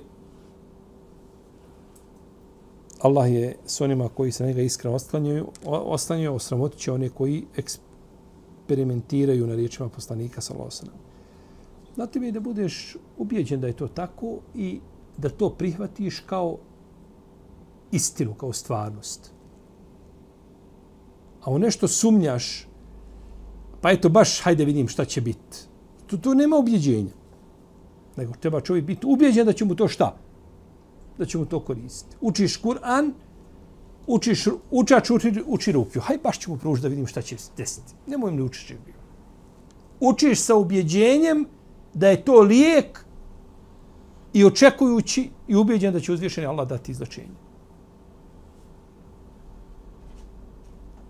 Allah 2.98 3.32
je 3.32 3.56
s 3.66 3.80
onima 3.80 4.08
koji 4.08 4.32
se 4.32 4.42
na 4.42 4.48
njega 4.48 4.62
iskreno 4.62 4.96
oslanjaju, 4.96 5.48
oslanjaju 5.64 6.34
osramotit 6.34 6.78
će 6.78 6.92
one 6.92 7.08
koji 7.08 7.44
eksperimentiraju 7.56 9.46
na 9.46 9.54
riječima 9.54 9.88
poslanika 9.88 10.40
sa 10.40 10.54
losanom. 10.54 11.03
Na 11.96 12.06
tebi 12.06 12.32
da 12.32 12.40
budeš 12.40 12.96
ubijeđen 13.18 13.60
da 13.60 13.66
je 13.66 13.72
to 13.72 13.88
tako 13.88 14.38
i 14.54 14.80
da 15.18 15.28
to 15.28 15.50
prihvatiš 15.50 16.20
kao 16.20 16.58
istinu, 17.92 18.34
kao 18.34 18.52
stvarnost. 18.52 19.32
A 21.42 21.50
u 21.50 21.58
nešto 21.58 21.88
sumnjaš, 21.88 22.66
pa 23.80 23.90
eto 23.90 24.08
baš, 24.08 24.40
hajde 24.40 24.64
vidim 24.64 24.88
šta 24.88 25.04
će 25.04 25.20
biti. 25.20 25.58
Tu, 26.06 26.18
tu 26.18 26.34
nema 26.34 26.56
ubjeđenja. 26.56 27.12
Nego 28.16 28.32
treba 28.40 28.60
čovjek 28.60 28.84
biti 28.84 29.06
ubjeđen 29.06 29.46
da 29.46 29.52
će 29.52 29.64
mu 29.64 29.74
to 29.74 29.88
šta? 29.88 30.16
Da 31.18 31.26
će 31.26 31.38
mu 31.38 31.46
to 31.46 31.60
koristiti. 31.60 32.16
Učiš 32.20 32.62
Kur'an, 32.62 33.12
učiš, 34.06 34.46
učač 34.70 35.10
uči, 35.10 35.42
uči 35.46 35.72
rukju. 35.72 36.02
Hajde 36.02 36.22
baš 36.22 36.38
ću 36.38 36.50
mu 36.50 36.58
pružiti 36.58 36.82
da 36.82 36.88
vidim 36.88 37.06
šta 37.06 37.22
će 37.22 37.36
desiti. 37.56 37.94
Nemoj 38.06 38.32
mi 38.32 38.42
učiš 38.42 38.72
Učiš 40.00 40.40
sa 40.40 40.54
ubjeđenjem 40.54 41.46
da 41.94 42.08
je 42.08 42.24
to 42.24 42.40
lijek 42.40 43.04
i 44.32 44.44
očekujući 44.44 45.30
i 45.48 45.56
ubeđen 45.56 45.92
da 45.92 46.00
će 46.00 46.12
uzvišeni 46.12 46.46
Allah 46.46 46.68
dati 46.68 46.92
izlačenje. 46.92 47.44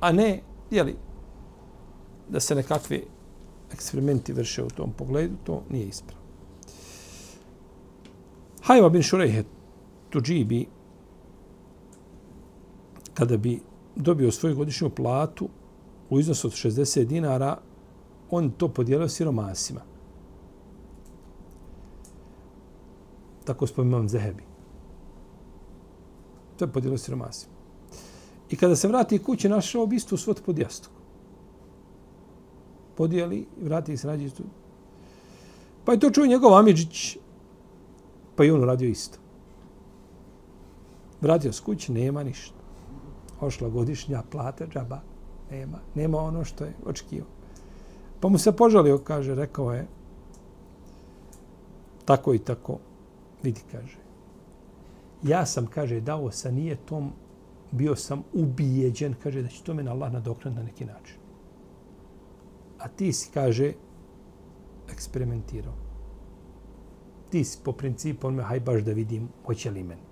A 0.01 0.13
ne, 0.13 0.43
jeli, 0.71 0.97
da 2.29 2.41
se 2.41 2.55
nekakve 2.55 3.01
eksperimenti 3.73 4.33
vrše 4.33 4.63
u 4.65 4.69
tom 4.69 4.93
pogledu, 4.93 5.35
to 5.45 5.63
nije 5.71 5.87
ispravno. 5.87 6.25
Hajva 8.63 8.89
bin 8.89 9.03
Šurejhe 9.03 9.45
Tuđibi, 10.11 10.67
kada 13.15 13.37
bi 13.37 13.61
dobio 13.97 14.33
svoju 14.33 14.57
godišnju 14.57 14.91
platu 14.91 15.49
u 16.11 16.21
iznosu 16.21 16.47
od 16.49 16.53
60 16.53 17.05
dinara, 17.05 17.57
on 18.31 18.51
to 18.51 18.69
podijelio 18.69 19.09
siromasima. 19.09 19.94
Tako 23.45 23.67
spominam 23.67 24.09
Zehebi. 24.09 24.43
To 26.57 26.65
je 26.65 26.73
podijelo 26.73 26.99
siromasima. 26.99 27.55
I 28.51 28.57
kada 28.57 28.77
se 28.77 28.89
vrati 28.89 29.19
kući, 29.19 29.49
našao 29.49 29.87
bi 29.87 29.97
istu 29.97 30.17
svot 30.17 30.45
pod 30.47 30.59
jastuk. 30.59 30.93
Podijeli 32.97 33.47
i 33.61 33.65
vrati 33.65 33.97
se 33.97 34.07
nađe 34.07 34.25
istu. 34.25 34.43
Pa 35.85 35.93
je 35.93 36.01
to 36.01 36.11
čuo 36.11 36.27
njegov 36.27 36.55
Amidžić, 36.55 37.17
pa 38.37 38.45
i 38.45 38.51
on 38.51 38.63
uradio 38.63 38.89
isto. 38.89 39.19
Vratio 41.21 41.53
s 41.53 41.61
kući, 41.61 41.93
nema 41.93 42.23
ništa. 42.23 42.55
Ošla 43.41 43.69
godišnja 43.69 44.23
plata, 44.31 44.67
džaba. 44.67 45.01
Nema, 45.51 45.79
nema 45.95 46.19
ono 46.19 46.45
što 46.45 46.65
je 46.65 46.75
očekivao. 46.87 47.29
Pa 48.21 48.29
mu 48.29 48.39
se 48.39 48.53
požalio, 48.53 48.99
kaže, 48.99 49.35
rekao 49.35 49.73
je, 49.73 49.87
tako 52.05 52.35
i 52.35 52.39
tako, 52.39 52.79
vidi, 53.45 53.61
kaže, 53.73 53.99
ja 55.23 55.47
sam, 55.47 55.67
kaže, 55.67 56.01
dao 56.01 56.31
sa 56.31 56.51
nijetom, 56.51 57.13
bio 57.71 57.97
sam 57.97 58.23
ubijeđen, 58.33 59.15
kaže, 59.23 59.43
da 59.43 59.49
će 59.49 59.63
to 59.63 59.75
meni 59.75 59.89
Allah 59.89 60.13
nadoknati 60.13 60.57
na 60.57 60.63
neki 60.63 60.85
način. 60.85 61.17
A 62.79 62.89
ti 62.89 63.13
si, 63.13 63.31
kaže, 63.35 63.73
eksperimentirao. 64.93 65.75
Ti 67.31 67.45
si 67.45 67.59
po 67.65 67.73
principu, 67.73 68.27
on 68.27 68.35
me, 68.35 68.43
haj 68.43 68.61
baš 68.61 68.83
da 68.83 68.93
vidim, 68.93 69.29
hoće 69.47 69.71
li 69.71 69.83
meni. 69.83 70.03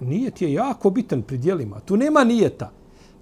Nijet 0.00 0.42
je 0.42 0.52
jako 0.52 0.90
bitan 0.90 1.22
pri 1.22 1.38
dijelima. 1.38 1.80
Tu 1.80 1.96
nema 1.96 2.24
nijeta. 2.24 2.70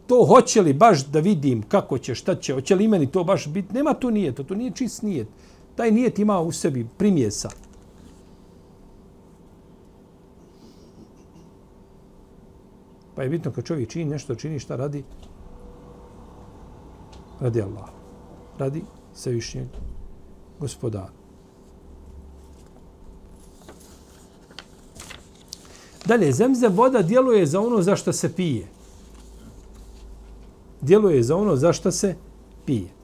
To 0.07 0.25
hoće 0.25 0.63
li 0.63 0.73
baš 0.73 1.07
da 1.07 1.21
vidim 1.21 1.63
kako 1.63 1.99
će, 1.99 2.15
šta 2.15 2.35
će, 2.35 2.55
hoće 2.55 2.75
li 2.75 2.89
meni 2.89 3.07
to 3.07 3.25
baš 3.25 3.49
biti. 3.49 3.75
Nema 3.75 3.95
tu 3.95 4.11
nijeta, 4.11 4.43
to 4.43 4.55
nije 4.55 4.71
čist 4.71 5.03
nijet. 5.03 5.29
Taj 5.79 5.91
nijet 5.91 6.19
ima 6.19 6.41
u 6.41 6.53
sebi 6.53 6.87
primjesa. 6.99 7.51
Pa 13.15 13.23
je 13.23 13.29
bitno 13.29 13.51
kad 13.51 13.65
čovjek 13.65 13.89
čini 13.89 14.05
nešto, 14.05 14.35
čini 14.35 14.59
šta 14.59 14.77
radi? 14.77 15.05
Radi 17.41 17.63
Allah. 17.63 17.89
Radi 18.59 18.83
svevišnjeg 19.15 19.69
gospodara. 20.61 21.13
Dalje, 26.07 26.33
zemzem 26.33 26.73
voda 26.73 27.03
djeluje 27.03 27.47
za 27.47 27.61
ono 27.61 27.83
za 27.83 27.97
što 27.97 28.13
se 28.13 28.33
pije. 28.35 28.67
Djeluje 30.81 31.23
za 31.23 31.37
ono 31.37 31.57
za 31.57 31.73
što 31.73 31.93
se 31.93 32.17
pije. 32.67 32.98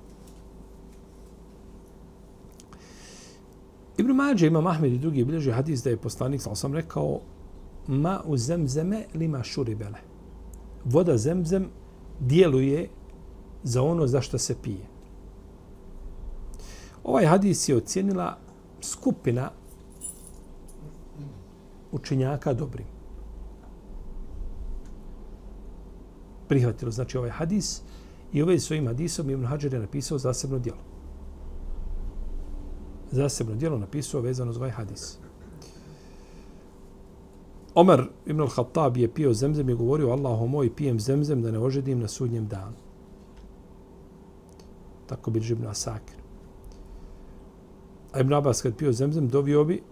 Ibn 4.34 4.40
Mađe 4.40 4.46
ima 4.46 4.60
Mahmed 4.60 4.92
i 4.92 4.98
drugi 4.98 5.24
bilježi 5.24 5.50
hadis 5.50 5.82
da 5.82 5.90
je 5.90 5.96
poslanik, 5.96 6.42
sam 6.42 6.56
sam 6.56 6.74
rekao, 6.74 7.20
ma 7.86 8.20
u 8.26 8.36
zemzeme 8.36 9.04
lima 9.14 9.42
šuribele. 9.42 9.98
Voda 10.84 11.16
zemzem 11.16 11.68
djeluje 12.20 12.88
za 13.62 13.82
ono 13.82 14.06
za 14.06 14.20
što 14.20 14.38
se 14.38 14.56
pije. 14.62 14.86
Ovaj 17.04 17.26
hadis 17.26 17.68
je 17.68 17.76
ocijenila 17.76 18.38
skupina 18.80 19.50
učenjaka 21.92 22.54
dobrim. 22.54 22.86
Prihvatilo 26.48 26.90
znači 26.90 27.18
ovaj 27.18 27.30
hadis 27.30 27.82
i 28.32 28.42
ovaj 28.42 28.58
svojim 28.58 28.86
hadisom 28.86 29.30
Ibn 29.30 29.46
Hajar 29.46 29.72
je 29.72 29.80
napisao 29.80 30.18
zasebno 30.18 30.58
djelo. 30.58 30.93
Zasebno 33.14 33.54
djelo 33.54 33.78
napisao 33.78 34.20
vezano 34.20 34.52
za 34.52 34.58
ovaj 34.58 34.70
hadis. 34.70 35.18
Omer 37.74 38.08
ibn 38.26 38.40
al-Khattab 38.40 38.96
je 38.96 39.14
pio 39.14 39.32
zemzem 39.34 39.70
i 39.70 39.74
govorio 39.74 40.10
Allahu 40.10 40.46
moj 40.46 40.74
pijem 40.74 41.00
zemzem 41.00 41.42
da 41.42 41.50
ne 41.50 41.58
ožedim 41.58 42.00
na 42.00 42.08
sudnjem 42.08 42.48
danu. 42.48 42.76
Tako 45.06 45.30
bi 45.30 45.40
ibn 45.50 45.66
Asakir. 45.66 46.16
A 48.12 48.20
Ibn 48.20 48.32
Abbas 48.32 48.62
kad 48.62 48.76
pio 48.76 48.92
zemzem 48.92 49.28
dovio 49.28 49.64
bi 49.64 49.82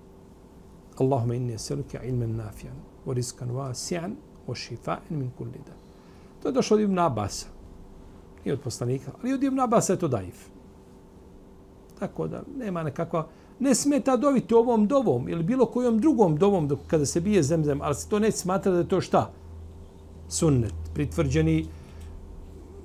Allahumma 0.99 1.35
inni 1.35 1.55
eseluke 1.55 2.01
ilmen 2.05 2.37
nafijan 2.37 2.77
wa 3.07 3.15
riskan 3.15 3.51
wasi'an 3.51 4.15
wa 4.47 4.55
shifa'an 4.55 5.11
min 5.11 5.31
kulli 5.39 5.61
da. 5.67 5.73
To 6.43 6.49
je 6.49 6.53
došlo 6.53 6.75
od 6.75 6.81
Ibn 6.81 6.99
Abbas. 6.99 7.47
I 8.45 8.53
od 8.53 8.61
poslanika. 8.61 9.13
Ali 9.23 9.33
od 9.33 9.43
Ibn 9.43 9.61
Abbas 9.61 9.89
je 9.89 9.97
to 9.97 10.09
daif. 10.09 10.52
Tako 12.03 12.27
da 12.29 12.43
nema 12.59 12.83
nekakva 12.83 13.27
ne 13.61 13.75
smeta 13.75 14.17
doviti 14.17 14.55
ovom 14.55 14.87
dovom 14.87 15.29
ili 15.29 15.43
bilo 15.43 15.67
kojom 15.67 16.01
drugom 16.01 16.37
dovom 16.37 16.69
dok, 16.69 16.79
kada 16.87 17.07
se 17.07 17.21
bije 17.21 17.43
zemzem, 17.43 17.81
ali 17.83 17.95
se 17.95 18.09
to 18.09 18.19
ne 18.19 18.31
smatra 18.31 18.73
da 18.73 18.79
je 18.79 18.89
to 18.89 19.01
šta? 19.01 19.31
Sunnet, 20.29 20.75
pritvrđeni, 20.95 21.67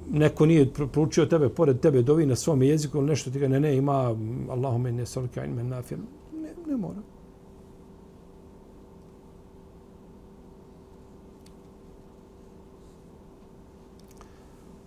neko 0.09 0.45
nije 0.45 0.69
proučio 0.93 1.25
tebe, 1.25 1.49
pored 1.49 1.79
tebe 1.79 2.01
dovi 2.01 2.25
na 2.25 2.35
svom 2.35 2.61
jeziku 2.61 2.97
ili 2.97 3.07
nešto 3.07 3.31
ti 3.31 3.39
ga 3.39 3.47
ne, 3.47 3.59
ne, 3.59 3.75
ima 3.77 4.15
Allahume 4.49 4.91
ne 4.91 5.05
solika 5.05 5.45
in 5.45 5.55
men 5.55 5.67
nafir. 5.67 5.97
Ne, 6.33 6.53
ne 6.67 6.77
mora. 6.77 7.01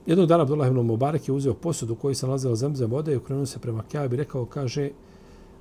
Jednog 0.07 0.27
dana 0.27 0.43
Abdullah 0.43 0.69
ibn 0.69 0.81
Mubarak 0.81 1.29
je 1.29 1.35
uzeo 1.35 1.55
posudu 1.55 1.95
koji 1.95 2.15
se 2.15 2.27
nalazila 2.27 2.57
zemzem 2.57 2.91
vode 2.91 3.13
i 3.13 3.17
okrenuo 3.17 3.47
se 3.47 3.59
prema 3.59 3.83
Kjabi 3.83 4.17
i 4.17 4.19
rekao, 4.19 4.47
kaže, 4.47 4.91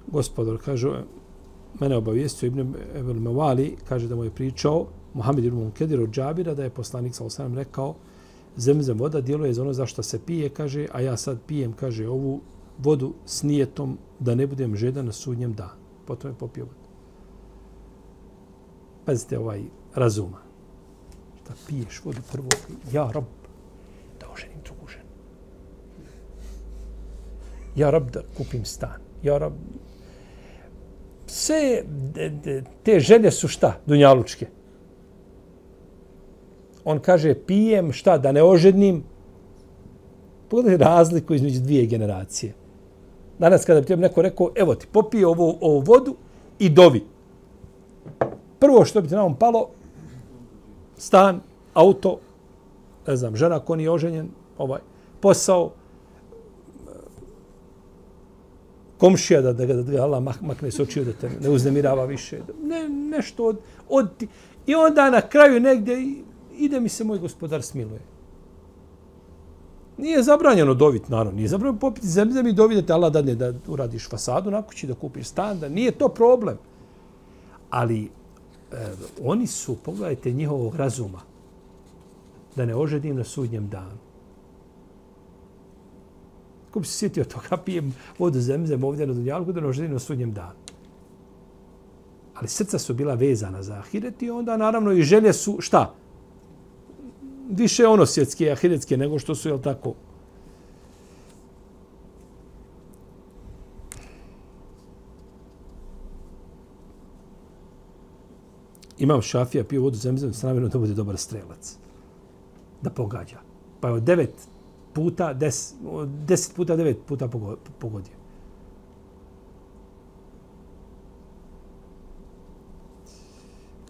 gospodar, 0.07 0.57
kaže, 0.57 1.03
mene 1.79 1.97
obavijestio 1.97 2.47
Ibn 2.47 2.73
Ebel 2.95 3.19
Mevali, 3.19 3.75
kaže 3.89 4.07
da 4.07 4.15
mu 4.15 4.23
je 4.23 4.31
pričao 4.31 4.85
Muhammed 5.13 5.45
ibn 5.45 5.57
Munkedir 5.57 6.01
od 6.01 6.09
Džabira, 6.09 6.53
da 6.53 6.63
je 6.63 6.69
poslanik 6.69 7.15
sa 7.15 7.25
osanem 7.25 7.55
rekao, 7.55 7.95
zemzem 8.57 8.99
voda 8.99 9.21
djeluje 9.21 9.53
za 9.53 9.61
ono 9.61 9.73
za 9.73 9.85
što 9.85 10.03
se 10.03 10.19
pije, 10.19 10.49
kaže, 10.49 10.87
a 10.91 11.01
ja 11.01 11.17
sad 11.17 11.37
pijem, 11.47 11.73
kaže, 11.73 12.07
ovu 12.07 12.39
vodu 12.77 13.13
s 13.25 13.43
nijetom 13.43 13.97
da 14.19 14.35
ne 14.35 14.47
budem 14.47 14.75
žedan 14.75 15.05
na 15.05 15.11
sudnjem 15.11 15.53
da. 15.53 15.73
Potom 16.05 16.31
je 16.31 16.35
popio 16.37 16.65
vodu. 16.65 16.89
Pazite 19.05 19.39
ovaj 19.39 19.63
razuma. 19.95 20.37
Šta 21.43 21.53
piješ 21.67 22.01
vodu 22.05 22.21
prvo? 22.31 22.47
Ja, 22.91 23.11
rob, 23.11 23.23
da 24.19 24.27
oženim 24.33 24.61
drugu 24.63 24.87
ženu. 24.87 25.09
Ja, 27.75 27.89
rab 27.89 28.11
da 28.11 28.21
kupim 28.37 28.65
stan. 28.65 29.01
Ja, 29.23 29.37
rab... 29.37 29.53
sve 31.27 31.83
te 32.83 32.99
želje 32.99 33.31
su 33.31 33.47
šta? 33.47 33.79
Dunjalučke. 33.85 34.47
On 36.85 36.99
kaže, 36.99 37.33
pijem 37.33 37.91
šta, 37.93 38.17
da 38.17 38.31
ne 38.31 38.43
ožednim. 38.43 39.03
Pogledaj 40.49 40.77
razliku 40.77 41.33
između 41.33 41.61
dvije 41.61 41.85
generacije. 41.85 42.53
Danas 43.39 43.65
kada 43.65 43.81
bi 43.81 43.87
ti 43.87 43.95
neko 43.95 44.21
rekao, 44.21 44.51
evo 44.55 44.75
ti, 44.75 44.87
popije 44.91 45.27
ovu, 45.27 45.57
ovu 45.61 45.79
vodu 45.79 46.15
i 46.59 46.69
dovi. 46.69 47.03
Prvo 48.59 48.85
što 48.85 49.01
bi 49.01 49.07
ti 49.07 49.15
na 49.15 49.21
ovom 49.21 49.35
palo, 49.35 49.69
stan, 50.97 51.41
auto, 51.73 52.19
ne 53.07 53.15
znam, 53.15 53.35
žena 53.35 53.59
ko 53.59 53.75
nije 53.75 53.91
oženjen, 53.91 54.29
ovaj, 54.57 54.79
posao, 55.19 55.71
komšija 58.99 59.41
da, 59.41 59.53
da, 59.53 59.65
da, 59.65 59.83
da 59.83 60.03
Allah 60.03 60.23
mak, 60.23 60.41
makne 60.41 60.71
se 60.71 60.83
očio 60.83 61.03
da 61.03 61.13
te 61.13 61.29
ne 61.41 61.49
uznemirava 61.49 62.05
više. 62.05 62.41
Ne, 62.63 62.89
nešto 62.89 63.45
od, 63.45 63.57
od 63.89 64.17
ti. 64.17 64.27
I 64.67 64.75
onda 64.75 65.09
na 65.09 65.21
kraju 65.21 65.59
negdje 65.59 66.15
ide 66.57 66.79
mi 66.79 66.89
se 66.89 67.03
moj 67.03 67.19
gospodar 67.19 67.61
smiluje. 67.61 68.01
Nije 69.97 70.23
zabranjeno 70.23 70.73
dovit, 70.73 71.09
naravno, 71.09 71.35
nije 71.35 71.47
zabranjeno 71.47 71.79
popiti 71.79 72.07
zemlje 72.07 72.49
i 72.49 72.53
dobiti 72.53 72.81
da 72.81 72.87
te 72.87 72.93
Allah 72.93 73.11
dadne 73.13 73.35
da 73.35 73.53
uradiš 73.67 74.09
fasadu 74.09 74.51
na 74.51 74.61
kući, 74.61 74.87
da 74.87 74.93
kupiš 74.93 75.27
stan, 75.27 75.59
da 75.59 75.69
nije 75.69 75.91
to 75.91 76.09
problem. 76.09 76.57
Ali 77.69 78.03
e, 78.03 78.75
oni 79.23 79.47
su, 79.47 79.75
pogledajte 79.75 80.31
njihovog 80.31 80.75
razuma, 80.75 81.21
da 82.55 82.65
ne 82.65 82.75
ožedim 82.75 83.15
na 83.15 83.23
sudnjem 83.23 83.69
danu. 83.69 83.97
Kako 86.67 86.79
bi 86.79 86.87
se 86.87 86.97
sjetio 86.97 87.23
toga, 87.23 87.57
pijem 87.65 87.95
vodu 88.19 88.39
zemzem 88.39 88.83
ovdje 88.83 89.07
na 89.07 89.13
Dunjalku 89.13 89.51
da 89.51 89.61
nožedim 89.61 89.93
na 89.93 89.99
sudnjem 89.99 90.33
danu. 90.33 90.59
Ali 92.33 92.47
srca 92.47 92.79
su 92.79 92.93
bila 92.93 93.13
vezana 93.13 93.63
za 93.63 93.73
ahiret 93.73 94.21
i 94.21 94.29
onda 94.29 94.57
naravno 94.57 94.91
i 94.91 95.03
želje 95.03 95.33
su 95.33 95.57
šta? 95.59 95.93
Više 97.49 97.87
ono 97.87 98.05
svjetske 98.05 98.51
ahiretske 98.51 98.97
nego 98.97 99.19
što 99.19 99.35
su, 99.35 99.49
jel 99.49 99.59
tako? 99.59 99.93
Imam 108.99 109.21
šafija, 109.21 109.63
pio 109.63 109.81
vodu 109.81 109.97
zemzem, 109.97 110.33
s 110.33 110.41
da 110.43 110.79
bude 110.79 110.93
dobar 110.93 111.17
strelac. 111.17 111.77
Da 112.81 112.89
pogađa. 112.89 113.39
Pa 113.79 113.87
je 113.87 113.93
od 113.93 114.03
devet 114.03 114.47
puta, 114.93 115.33
des, 115.33 115.75
deset 116.27 116.55
puta, 116.55 116.75
devet 116.75 116.97
puta 117.07 117.27
pogodio. 117.79 118.19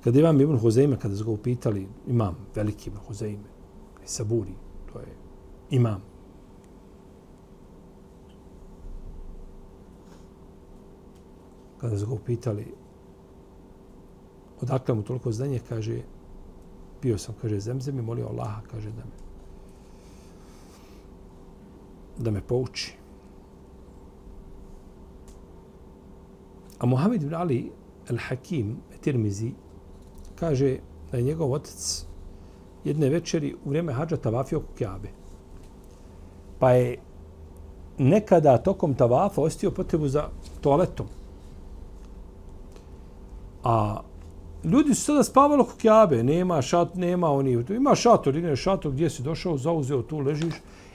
Kada 0.04 0.19
imam 0.19 0.41
Ibn 0.41 0.58
Huzeime, 0.58 0.99
kada 0.99 1.15
su 1.15 1.25
ga 1.25 1.32
upitali, 1.32 1.88
imam 2.08 2.38
veliki 2.56 2.89
Ibn 2.89 2.99
Huzeime, 3.08 3.49
i 4.04 4.08
Saburi, 4.08 4.54
to 4.93 4.99
je 4.99 5.15
imam. 5.69 6.02
Kada 11.78 11.97
su 11.97 12.08
ga 12.08 12.13
upitali, 12.13 12.73
odakle 14.62 14.95
mu 14.95 15.04
toliko 15.04 15.32
znanje, 15.32 15.60
kaže, 15.69 16.02
pio 17.01 17.17
sam, 17.17 17.35
kaže, 17.41 17.59
zemzem 17.59 17.99
i 17.99 18.01
molio 18.01 18.27
Allaha, 18.27 18.62
kaže, 18.71 18.89
da 18.89 19.05
me 19.05 19.29
da 22.19 22.31
me 22.31 22.41
pouči. 22.41 22.93
A 26.79 26.85
Muhammed 26.85 27.23
ibn 27.23 27.35
Ali 27.35 27.71
al-Hakim, 28.09 28.75
Tirmizi, 29.01 29.51
kaže 30.35 30.77
da 31.12 31.17
je 31.17 31.23
njegov 31.23 31.53
otac 31.53 32.05
jedne 32.83 33.09
večeri 33.09 33.55
u 33.65 33.69
vrijeme 33.69 33.93
hađa 33.93 34.17
tavafio 34.17 34.57
oko 34.57 34.73
Kjabe. 34.77 35.09
Pa 36.59 36.71
je 36.71 36.97
nekada 37.97 38.57
tokom 38.57 38.93
tavafa 38.93 39.41
ostio 39.41 39.71
potrebu 39.71 40.07
za 40.07 40.29
toaletom. 40.62 41.07
A 43.63 44.01
ljudi 44.63 44.95
su 44.95 45.03
sada 45.03 45.23
spavali 45.23 45.61
oko 45.61 45.73
Kjabe, 45.77 46.23
nema 46.23 46.61
šat, 46.61 46.95
nema 46.95 47.31
oni, 47.31 47.63
ima 47.69 47.95
šator, 47.95 48.35
ide 48.35 48.55
šator 48.55 48.91
gdje 48.91 49.09
si 49.09 49.23
došao, 49.23 49.57
zauzeo 49.57 50.01
tu, 50.01 50.19
ležiš. 50.19 50.53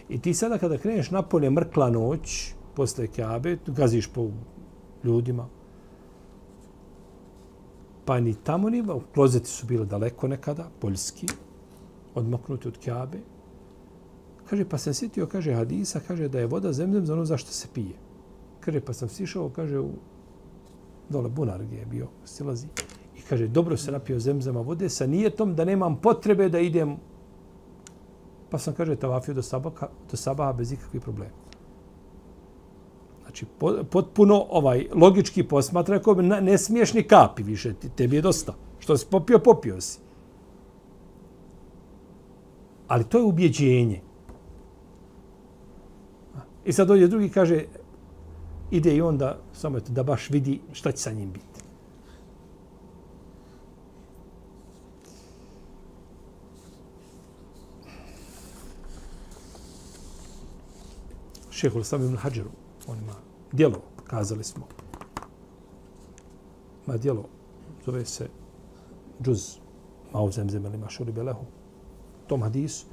I 0.08 0.18
ti 0.20 0.34
sada 0.34 0.58
kada 0.58 0.78
kreneš 0.78 1.10
napolje 1.10 1.50
mrkla 1.50 1.90
noć, 1.90 2.54
posle 2.74 3.06
Kjabe, 3.06 3.58
gaziš 3.66 4.06
po 4.06 4.28
ljudima, 5.04 5.48
pa 8.04 8.20
ni 8.20 8.34
tamo 8.34 8.70
ni, 8.70 8.84
klozeti 9.14 9.48
su 9.48 9.66
bile 9.66 9.86
daleko 9.86 10.28
nekada, 10.28 10.68
poljski, 10.80 11.26
odmaknuti 12.14 12.68
od 12.68 12.78
Kjabe. 12.78 13.18
Kaže, 14.50 14.64
pa 14.68 14.78
sam 14.78 14.94
sitio, 14.94 15.26
kaže, 15.26 15.54
hadisa, 15.54 16.00
kaže, 16.06 16.28
da 16.28 16.38
je 16.38 16.46
voda 16.46 16.72
zemljem 16.72 17.06
za 17.06 17.12
ono 17.12 17.24
zašto 17.24 17.50
se 17.50 17.68
pije. 17.74 17.96
Kaže, 18.60 18.80
pa 18.80 18.92
sam 18.92 19.08
sišao, 19.08 19.48
kaže, 19.48 19.78
u 19.80 19.90
dole 21.08 21.30
bunar 21.30 21.64
gdje 21.64 21.76
je 21.76 21.86
bio, 21.86 22.08
silazi. 22.24 22.66
lazi 22.66 22.93
kaže, 23.28 23.48
dobro 23.48 23.76
se 23.76 23.92
napio 23.92 24.18
zemzama 24.18 24.60
vode 24.60 24.88
sa 24.88 25.06
nijetom 25.06 25.54
da 25.54 25.64
nemam 25.64 25.96
potrebe 25.96 26.48
da 26.48 26.58
idem. 26.58 26.96
Pa 28.50 28.58
sam, 28.58 28.74
kaže, 28.74 28.96
tavafio 28.96 29.34
do 29.34 29.42
sabaha, 29.42 29.88
do 30.10 30.16
sabaha 30.16 30.52
bez 30.52 30.72
ikakvih 30.72 31.02
problema. 31.02 31.32
Znači, 33.22 33.46
potpuno 33.90 34.46
ovaj 34.50 34.86
logički 34.94 35.42
posmatra, 35.42 35.96
ako 35.96 36.14
ne 36.22 36.58
smiješ 36.58 36.94
ni 36.94 37.02
kapi 37.02 37.42
više, 37.42 37.74
tebi 37.96 38.16
je 38.16 38.22
dosta. 38.22 38.54
Što 38.78 38.96
si 38.96 39.06
popio, 39.10 39.38
popio 39.38 39.80
si. 39.80 39.98
Ali 42.88 43.04
to 43.04 43.18
je 43.18 43.24
ubjeđenje. 43.24 44.00
I 46.64 46.72
sad 46.72 46.88
dođe 46.88 47.06
drugi 47.06 47.28
kaže, 47.28 47.64
ide 48.70 48.96
i 48.96 49.00
onda, 49.00 49.38
samo 49.52 49.78
eto, 49.78 49.92
da 49.92 50.02
baš 50.02 50.30
vidi 50.30 50.60
šta 50.72 50.92
će 50.92 50.98
sa 50.98 51.12
njim 51.12 51.32
biti. 51.32 51.53
Šehol 61.64 61.84
Sam 61.84 62.04
ibn 62.04 62.16
Hađeru, 62.16 62.50
on 62.86 62.98
ima 62.98 63.12
dijelo, 63.52 63.80
kazali 64.06 64.44
smo. 64.44 64.66
Ima 66.86 66.96
dijelo, 66.96 67.24
zove 67.86 68.04
se 68.04 68.28
Džuz, 69.22 69.56
Mao 70.12 70.30
Zemzem 70.30 70.64
ili 70.64 70.78
Mašuri 70.78 71.12
Belehu, 71.12 71.44
tom 72.26 72.42
hadisu. 72.42 72.86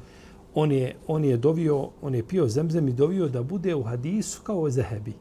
On 0.56 0.72
je, 0.72 0.96
on 1.08 1.26
je 1.26 1.38
dovio, 1.38 1.90
on 2.02 2.16
je 2.16 2.28
pio 2.28 2.48
Zemzem 2.48 2.88
i 2.88 2.94
dovio 2.94 3.28
da 3.28 3.44
bude 3.44 3.76
u 3.76 3.84
hadisu 3.84 4.42
kao 4.44 4.70
Zehebi. 4.70 5.14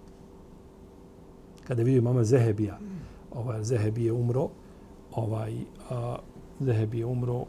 Kada 1.67 1.83
vidio 1.83 2.03
mama 2.03 2.25
Zehebija, 2.25 2.79
ovaj, 3.35 3.65
Zehebi 3.65 4.05
je 4.05 4.13
umro, 4.13 4.49
ovaj, 5.13 5.55
a, 5.91 6.19
Zehebi 6.61 6.99
je 6.99 7.07
umro 7.07 7.45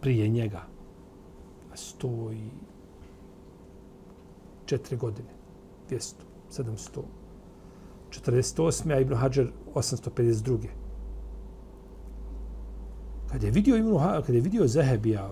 prije 0.00 0.28
njega. 0.28 0.62
Sto 1.74 2.32
i 2.32 2.69
četiri 4.70 4.96
godine. 4.96 5.28
200. 5.90 6.14
748. 8.10 8.94
a 8.94 9.00
Ibn 9.00 9.14
Hajar 9.14 9.46
852. 9.74 10.58
Kad 13.30 13.42
je 13.42 13.50
vidio 13.50 13.76
Ibn 13.76 13.98
Hajar, 13.98 14.22
kad 14.26 14.34
je 14.34 14.40
vidio 14.40 14.66
Zehebija, 14.66 15.30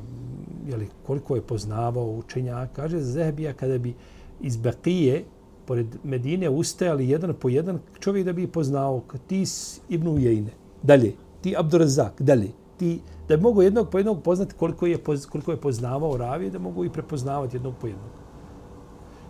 jeli, 0.66 0.88
koliko 1.06 1.36
je 1.36 1.42
poznavao 1.42 2.10
učenja, 2.18 2.66
kaže 2.76 3.00
Zehebija 3.00 3.52
kada 3.52 3.78
bi 3.78 3.94
iz 4.40 4.56
Bekije, 4.56 5.24
pored 5.66 5.96
Medine, 6.04 6.48
ustajali 6.48 7.08
jedan 7.08 7.34
po 7.34 7.48
jedan 7.48 7.78
čovjek 8.00 8.26
da 8.26 8.32
bi 8.32 8.46
poznao 8.46 9.02
ti 9.26 9.44
Ibn 9.88 10.08
Ujejne, 10.08 10.50
dalje, 10.82 11.12
ti 11.40 11.54
Abdurazak, 11.56 12.22
dalje, 12.22 12.52
ti, 12.78 13.00
da 13.28 13.36
bi 13.36 13.42
mogo 13.42 13.62
jednog 13.62 13.90
po 13.90 13.98
jednog 13.98 14.22
poznati 14.22 14.54
koliko 14.54 14.86
je, 14.86 14.98
koliko 15.30 15.50
je 15.50 15.60
poznavao 15.60 16.16
ravije, 16.16 16.50
da 16.50 16.58
mogu 16.58 16.84
i 16.84 16.90
prepoznavati 16.90 17.56
jednog 17.56 17.74
po 17.80 17.86
jednog. 17.86 18.27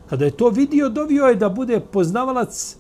Kada 0.09 0.25
je 0.25 0.31
to 0.31 0.49
vidio, 0.51 0.88
dovio 0.88 1.25
je 1.25 1.37
da 1.37 1.49
bude 1.49 1.81
poznavalac 1.81 2.77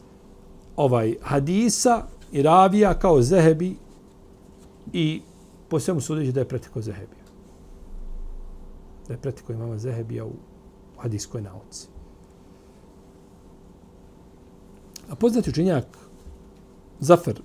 ovaj 0.76 1.16
hadisa 1.22 2.02
i 2.32 2.42
ravija 2.42 2.98
kao 2.98 3.22
Zehebi 3.22 3.76
i 4.92 5.22
po 5.68 5.80
svemu 5.80 6.00
sudeći 6.00 6.32
da 6.32 6.40
je 6.40 6.48
pretiko 6.48 6.80
Zehebija. 6.80 7.24
Da 9.08 9.14
je 9.14 9.20
pretiko 9.20 9.52
imama 9.52 9.78
Zehebija 9.78 10.24
u 10.24 10.32
hadiskoj 10.98 11.42
nauci. 11.42 11.88
A 15.10 15.14
poznati 15.14 15.50
učenjak 15.50 15.86
Zafer 17.00 17.40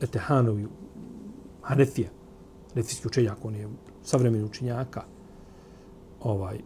Etehanovi 0.00 0.66
Hanefija, 1.62 2.08
Hanefijski 2.68 3.06
učenjak, 3.08 3.44
on 3.44 3.54
je 3.54 3.68
savremeni 4.02 4.44
učenjaka, 4.44 5.02
ovaj, 6.20 6.58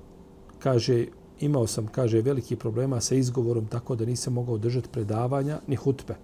kaže 0.58 1.06
imao 1.40 1.66
sam, 1.66 1.86
kaže, 1.86 2.20
veliki 2.20 2.56
problema 2.56 3.00
sa 3.00 3.14
izgovorom 3.14 3.66
tako 3.66 3.96
da 3.96 4.04
nisam 4.04 4.32
mogao 4.32 4.58
držati 4.58 4.88
predavanja 4.88 5.60
ni 5.66 5.76
hutbe. 5.76 6.14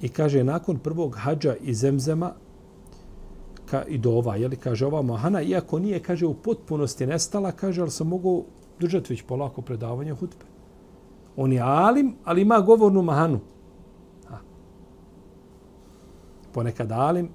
I 0.00 0.08
kaže, 0.08 0.44
nakon 0.44 0.78
prvog 0.78 1.16
hađa 1.18 1.56
iz 1.60 1.78
Zemzema, 1.78 2.32
ka, 3.66 3.84
i 3.88 3.98
do 3.98 4.10
ova, 4.10 4.36
jeli, 4.36 4.56
kaže, 4.56 4.86
ova 4.86 5.02
mohana, 5.02 5.42
iako 5.42 5.78
nije, 5.78 6.00
kaže, 6.02 6.26
u 6.26 6.34
potpunosti 6.34 7.06
nestala, 7.06 7.52
kaže, 7.52 7.80
ali 7.80 7.90
sam 7.90 8.08
mogao 8.08 8.44
držati 8.80 9.12
već 9.12 9.22
polako 9.22 9.62
predavanje 9.62 10.12
hutbe. 10.12 10.44
On 11.36 11.52
je 11.52 11.60
alim, 11.60 12.14
ali 12.24 12.42
ima 12.42 12.60
govornu 12.60 13.02
mahanu. 13.02 13.40
Ha. 14.28 14.38
Ponekad 16.52 16.92
alim, 16.92 17.28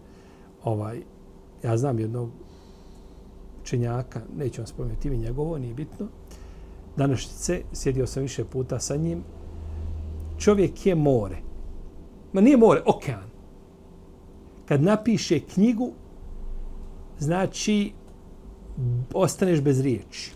ovaj, 0.64 1.02
ja 1.64 1.78
znam 1.78 2.00
jednog 2.00 2.30
činjaka, 3.64 4.22
neću 4.38 4.62
vam 4.62 4.68
spomenuti 4.68 5.08
ime 5.08 5.18
njegovo, 5.18 5.58
nije 5.58 5.74
bitno, 5.74 6.08
današnjice, 6.98 7.62
sjedio 7.74 8.08
sam 8.08 8.24
više 8.24 8.46
puta 8.46 8.80
sa 8.80 8.96
njim, 8.96 9.24
čovjek 10.38 10.86
je 10.86 10.96
more. 10.96 11.38
Ma 12.34 12.42
nije 12.42 12.58
more, 12.58 12.82
okean. 12.86 13.30
Kad 14.66 14.82
napiše 14.82 15.40
knjigu, 15.40 15.92
znači 17.20 17.92
ostaneš 19.14 19.62
bez 19.62 19.82
riječi. 19.82 20.32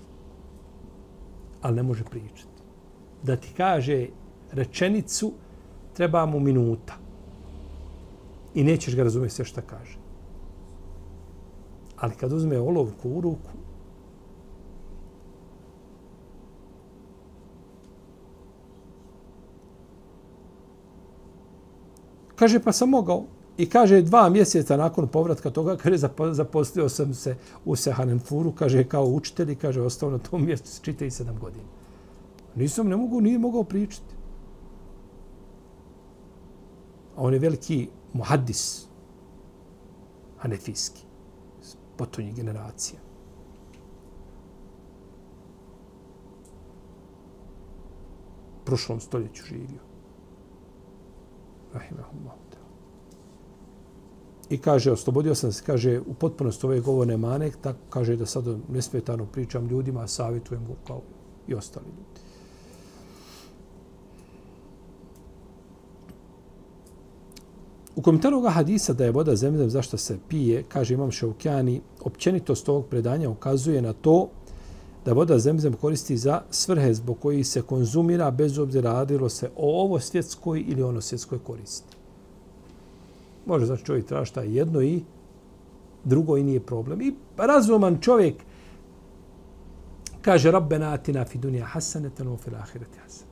Ali 1.61 1.75
ne 1.75 1.83
može 1.83 2.03
pričati. 2.03 2.49
Da 3.23 3.35
ti 3.35 3.53
kaže 3.57 4.07
rečenicu, 4.51 5.33
treba 5.93 6.25
mu 6.25 6.39
minuta. 6.39 6.93
I 8.53 8.63
nećeš 8.63 8.95
ga 8.95 9.03
razumjeti 9.03 9.35
sve 9.35 9.45
što 9.45 9.61
kaže. 9.61 9.97
Ali 11.97 12.13
kad 12.13 12.33
uzme 12.33 12.59
olovku 12.59 13.09
u 13.09 13.21
ruku, 13.21 13.49
Kaže, 22.39 22.59
pa 22.59 22.71
sam 22.71 22.89
mogao. 22.89 23.25
I 23.57 23.65
kaže, 23.69 24.01
dva 24.01 24.29
mjeseca 24.29 24.77
nakon 24.77 25.07
povratka 25.07 25.49
toga, 25.49 25.75
kaže, 25.81 25.97
zaposlio 26.31 26.89
sam 26.89 27.13
se 27.13 27.35
u 27.65 27.75
Sehanenfuru, 27.75 28.51
kaže, 28.51 28.83
kao 28.83 29.05
učitelj 29.05 29.51
i 29.51 29.55
kaže, 29.55 29.81
ostao 29.81 30.11
na 30.11 30.17
tom 30.17 30.45
mjestu, 30.45 30.69
čite 30.81 31.07
i 31.07 31.11
sedam 31.11 31.39
godina. 31.39 31.67
Nisam, 32.55 32.87
ne 32.87 32.95
mogu, 32.95 33.21
nije 33.21 33.39
mogao 33.39 33.63
pričati. 33.63 34.15
A 37.15 37.21
on 37.21 37.33
je 37.33 37.39
veliki 37.39 37.89
muhaddis, 38.13 38.87
hanefijski, 40.37 41.03
potonji 41.97 42.33
generacija. 42.33 42.99
prošlom 48.65 48.99
stoljeću 48.99 49.43
živio 49.45 49.88
rahimahullah. 51.73 52.49
I 54.49 54.57
kaže, 54.57 54.91
oslobodio 54.91 55.35
sam 55.35 55.51
se, 55.51 55.63
kaže, 55.65 55.99
u 55.99 56.13
potpunosti 56.13 56.65
ove 56.65 56.79
govorne 56.79 57.17
mane, 57.17 57.51
tako 57.61 57.79
kaže 57.89 58.15
da 58.15 58.25
sad 58.25 58.45
nesmetano 58.69 59.25
pričam 59.25 59.67
ljudima, 59.67 60.07
savjetujem 60.07 60.65
go 60.67 60.73
kao 60.87 61.01
i 61.47 61.53
ostali 61.53 61.85
ljudi. 61.85 62.29
U 67.95 68.01
komentaru 68.01 68.35
ovoga 68.35 68.49
hadisa 68.49 68.93
da 68.93 69.05
je 69.05 69.11
voda 69.11 69.35
zemzem 69.35 69.69
zašto 69.69 69.97
se 69.97 70.17
pije, 70.27 70.63
kaže 70.63 70.93
imam 70.93 71.11
Šaukjani, 71.11 71.81
općenitost 72.01 72.69
ovog 72.69 72.85
predanja 72.85 73.29
ukazuje 73.29 73.81
na 73.81 73.93
to 73.93 74.29
da 75.09 75.13
voda 75.13 75.39
zemzem 75.39 75.73
koristi 75.73 76.17
za 76.17 76.41
svrhe 76.49 76.93
zbog 76.93 77.19
koji 77.19 77.43
se 77.43 77.61
konzumira 77.61 78.31
bez 78.31 78.59
obzira 78.59 78.91
radilo 78.93 79.29
se 79.29 79.49
o 79.55 79.81
ovo 79.83 79.99
svjetskoj 79.99 80.63
ili 80.67 80.83
ono 80.83 81.01
svjetskoj 81.01 81.39
koristi. 81.39 81.97
Može 83.45 83.65
znači 83.65 83.85
čovjek 83.85 84.05
trašta 84.05 84.41
jedno 84.41 84.81
i 84.81 85.01
drugo 86.03 86.37
i 86.37 86.43
nije 86.43 86.59
problem. 86.59 87.01
I 87.01 87.15
razuman 87.37 87.97
čovjek 88.01 88.35
kaže 90.21 90.51
Rabbena 90.51 90.93
atina 90.93 91.25
fi 91.25 91.37
dunija 91.37 91.65
hasaneten 91.65 92.27
u 92.27 92.37
fil 92.37 92.55
ahireti 92.55 92.99
hasan. 92.99 93.27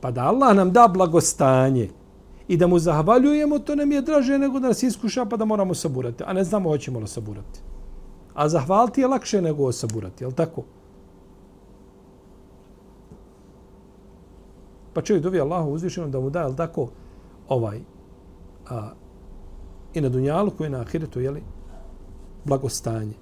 Pa 0.00 0.10
da 0.10 0.24
Allah 0.24 0.56
nam 0.56 0.72
da 0.72 0.88
blagostanje 0.88 1.90
i 2.48 2.56
da 2.56 2.66
mu 2.66 2.78
zahvaljujemo, 2.78 3.58
to 3.58 3.74
nam 3.74 3.92
je 3.92 4.00
draže 4.02 4.38
nego 4.38 4.60
da 4.60 4.68
nas 4.68 4.82
iskuša 4.82 5.24
pa 5.24 5.36
da 5.36 5.44
moramo 5.44 5.74
saburati. 5.74 6.24
A 6.26 6.32
ne 6.32 6.44
znamo 6.44 6.70
hoćemo 6.70 7.00
li 7.00 7.08
saburati. 7.08 7.65
A 8.36 8.48
zahvaliti 8.48 9.00
je 9.00 9.08
lakše 9.08 9.40
nego 9.42 9.64
osaburati, 9.64 10.24
je 10.24 10.28
li 10.28 10.34
tako? 10.34 10.62
Pa 14.92 15.02
čovjek 15.02 15.22
dovi 15.22 15.40
Allahu 15.40 15.70
uzvišenom 15.70 16.10
da 16.10 16.20
mu 16.20 16.30
da, 16.30 16.40
je 16.40 16.46
li 16.46 16.56
tako, 16.56 16.88
ovaj, 17.48 17.80
a, 18.68 18.90
i 19.94 20.00
na 20.00 20.08
dunjalu 20.08 20.50
koji 20.50 20.66
je 20.66 20.70
na 20.70 20.80
ahiretu, 20.80 21.20
je 21.20 21.30
li, 21.30 21.42
blagostanje. 22.44 23.14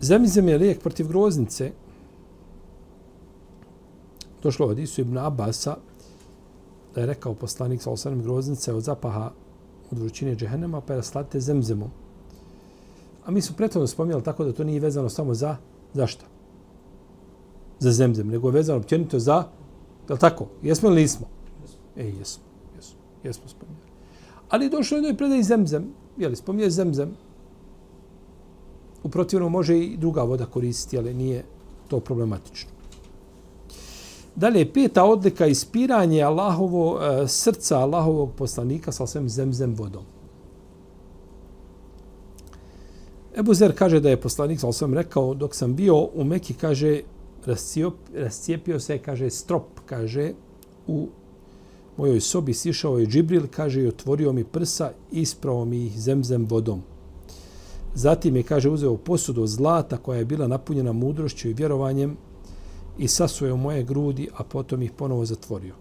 Zemizem 0.00 0.48
je 0.48 0.58
lijek 0.58 0.80
protiv 0.80 1.08
groznice. 1.08 1.72
Došlo 4.42 4.66
od 4.66 4.78
Isu 4.78 5.00
ibn 5.00 5.18
Abasa 5.18 5.76
da 6.94 7.00
je 7.00 7.06
rekao 7.06 7.34
poslanik 7.34 7.82
sa 7.82 7.90
osanem 7.90 8.22
groznice 8.22 8.74
od 8.74 8.82
zapaha 8.82 9.30
od 9.90 9.98
vrućine 9.98 10.36
džehennema 10.36 10.80
pa 10.80 10.92
je 10.92 10.96
raslate 10.96 11.40
zemzemom. 11.40 11.90
A 13.26 13.30
mi 13.30 13.40
smo 13.42 13.56
prethodno 13.56 13.86
spomijali 13.86 14.22
tako 14.22 14.44
da 14.44 14.52
to 14.52 14.64
nije 14.64 14.80
vezano 14.80 15.08
samo 15.08 15.34
za, 15.34 15.56
za 15.94 16.06
šta? 16.06 16.24
Za 17.78 17.92
zemzem, 17.92 18.28
nego 18.28 18.48
je 18.48 18.52
vezano 18.52 18.78
općenito 18.78 19.18
za, 19.18 19.44
je 20.08 20.12
li 20.12 20.18
tako? 20.18 20.46
Jesmo 20.62 20.88
ili 20.88 21.00
nismo? 21.02 21.26
E, 21.96 22.04
jesmo, 22.04 22.44
jesmo, 22.76 22.98
jesmo 23.24 23.48
spomijali. 23.48 23.88
Ali 24.48 24.70
došlo 24.70 24.96
je 24.96 24.98
jednoj 24.98 25.16
predaj 25.16 25.42
zemzem, 25.42 25.92
je 26.16 26.28
li 26.28 26.36
spominje 26.36 26.70
zemzem, 26.70 27.10
u 29.02 29.08
protivnom 29.08 29.52
može 29.52 29.78
i 29.78 29.96
druga 29.96 30.22
voda 30.22 30.46
koristiti, 30.46 30.98
ali 30.98 31.14
nije 31.14 31.44
to 31.88 32.00
problematično. 32.00 32.77
Dalje, 34.38 34.72
peta 34.72 35.04
odlika 35.04 35.46
ispiranje 35.46 36.22
Allahovo, 36.22 37.00
e, 37.02 37.28
srca 37.28 37.78
Allahovog 37.78 38.32
poslanika 38.36 38.92
sa 38.92 39.06
svem 39.06 39.28
zemzem 39.28 39.74
vodom. 39.74 40.04
Ebu 43.36 43.54
Zer 43.54 43.74
kaže 43.74 44.00
da 44.00 44.10
je 44.10 44.20
poslanik 44.20 44.60
sa 44.60 44.72
svem 44.72 44.94
rekao, 44.94 45.34
dok 45.34 45.54
sam 45.54 45.74
bio 45.74 45.96
u 46.14 46.24
Meki, 46.24 46.54
kaže, 46.54 47.00
rascijepio 48.14 48.80
se, 48.80 48.98
kaže, 48.98 49.30
strop, 49.30 49.80
kaže, 49.86 50.32
u 50.86 51.08
mojoj 51.96 52.20
sobi 52.20 52.54
sišao 52.54 52.98
je 52.98 53.06
Džibril, 53.06 53.46
kaže, 53.50 53.82
i 53.82 53.88
otvorio 53.88 54.32
mi 54.32 54.44
prsa, 54.44 54.92
ispravo 55.10 55.64
mi 55.64 55.86
ih 55.86 56.00
zemzem 56.00 56.46
vodom. 56.50 56.82
Zatim 57.94 58.36
je, 58.36 58.42
kaže, 58.42 58.70
uzeo 58.70 58.96
posudu 58.96 59.46
zlata 59.46 59.96
koja 59.96 60.18
je 60.18 60.24
bila 60.24 60.46
napunjena 60.46 60.92
mudrošću 60.92 61.48
i 61.48 61.54
vjerovanjem 61.54 62.16
i 62.98 63.08
sasuje 63.08 63.52
u 63.52 63.56
moje 63.56 63.82
grudi, 63.82 64.28
a 64.36 64.44
potom 64.44 64.82
ih 64.82 64.92
ponovo 64.92 65.24
zatvorio. 65.24 65.74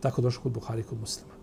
Tako 0.00 0.22
došlo 0.22 0.42
kod 0.42 0.52
Buhari 0.52 0.82
kod 0.82 1.00
muslima. 1.00 1.34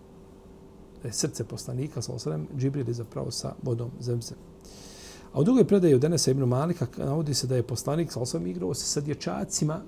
Da 1.02 1.08
je 1.08 1.12
srce 1.12 1.44
poslanika, 1.44 2.02
sa 2.02 2.12
osadem, 2.12 2.46
Džibril 2.56 2.88
je 2.88 2.94
zapravo 2.94 3.30
sa 3.30 3.54
vodom 3.62 3.90
zemzem. 4.00 4.36
A 5.32 5.40
u 5.40 5.44
drugoj 5.44 5.64
predaji 5.64 5.94
od 5.94 6.00
Denesa 6.00 6.30
ibn 6.30 6.44
Malika 6.44 6.86
navodi 6.96 7.34
se 7.34 7.46
da 7.46 7.56
je 7.56 7.62
poslanik 7.62 8.12
sa 8.12 8.20
osadem 8.20 8.46
igrao 8.46 8.74
se 8.74 8.86
sa 8.86 9.00
dječacima, 9.00 9.80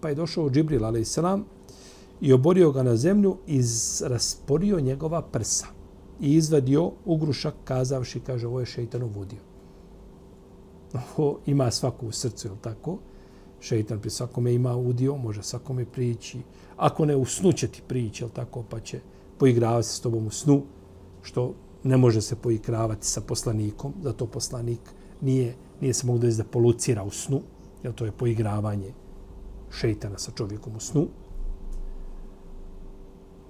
pa 0.00 0.08
je 0.08 0.14
došao 0.14 0.50
Džibril, 0.50 0.84
ali 0.84 1.04
i 2.20 2.32
oborio 2.32 2.72
ga 2.72 2.82
na 2.82 2.96
zemlju 2.96 3.36
i 3.46 3.62
rasporio 4.00 4.80
njegova 4.80 5.22
prsa 5.22 5.66
i 6.20 6.34
izvadio 6.34 6.92
ugrušak 7.04 7.54
kazavši, 7.64 8.20
kaže, 8.20 8.46
ovo 8.46 8.60
je 8.60 8.66
šeitan 8.66 9.02
uvodio. 9.02 9.38
Ovo 11.16 11.38
ima 11.46 11.70
svaku 11.70 12.06
u 12.06 12.12
srcu, 12.12 12.48
je 12.48 12.54
tako? 12.60 12.98
Šeitan 13.62 14.00
pri 14.00 14.10
svakome 14.10 14.54
ima 14.54 14.76
udio, 14.76 15.16
može 15.16 15.42
svakome 15.42 15.84
prići. 15.84 16.38
Ako 16.76 17.04
ne, 17.04 17.16
u 17.16 17.24
snu 17.24 17.52
će 17.52 17.68
ti 17.68 17.82
prići, 17.88 18.24
jel 18.24 18.30
tako? 18.30 18.64
Pa 18.70 18.80
će 18.80 19.00
poigravati 19.38 19.88
se 19.88 19.94
s 19.94 20.00
tobom 20.00 20.26
u 20.26 20.30
snu, 20.30 20.62
što 21.22 21.54
ne 21.82 21.96
može 21.96 22.20
se 22.20 22.36
poigravati 22.36 23.06
sa 23.06 23.20
poslanikom, 23.20 23.94
zato 24.02 24.26
poslanik 24.26 24.80
nije, 25.20 25.54
nije 25.80 25.94
se 25.94 26.06
mogu 26.06 26.18
da 26.18 26.44
polucira 26.44 27.02
u 27.02 27.10
snu, 27.10 27.40
jer 27.82 27.94
to 27.94 28.04
je 28.04 28.12
poigravanje 28.12 28.92
šeitana 29.70 30.18
sa 30.18 30.32
čovjekom 30.34 30.76
u 30.76 30.80
snu. 30.80 31.06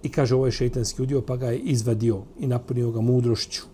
I 0.03 0.09
kaže, 0.09 0.35
ovo 0.35 0.46
je 0.46 0.53
šeitanski 0.53 1.03
udio, 1.03 1.22
pa 1.22 1.37
ga 1.37 1.46
je 1.46 1.59
izvadio 1.59 2.22
i 2.38 2.46
napunio 2.46 2.90
ga 2.90 3.01
mudrošću. 3.01 3.72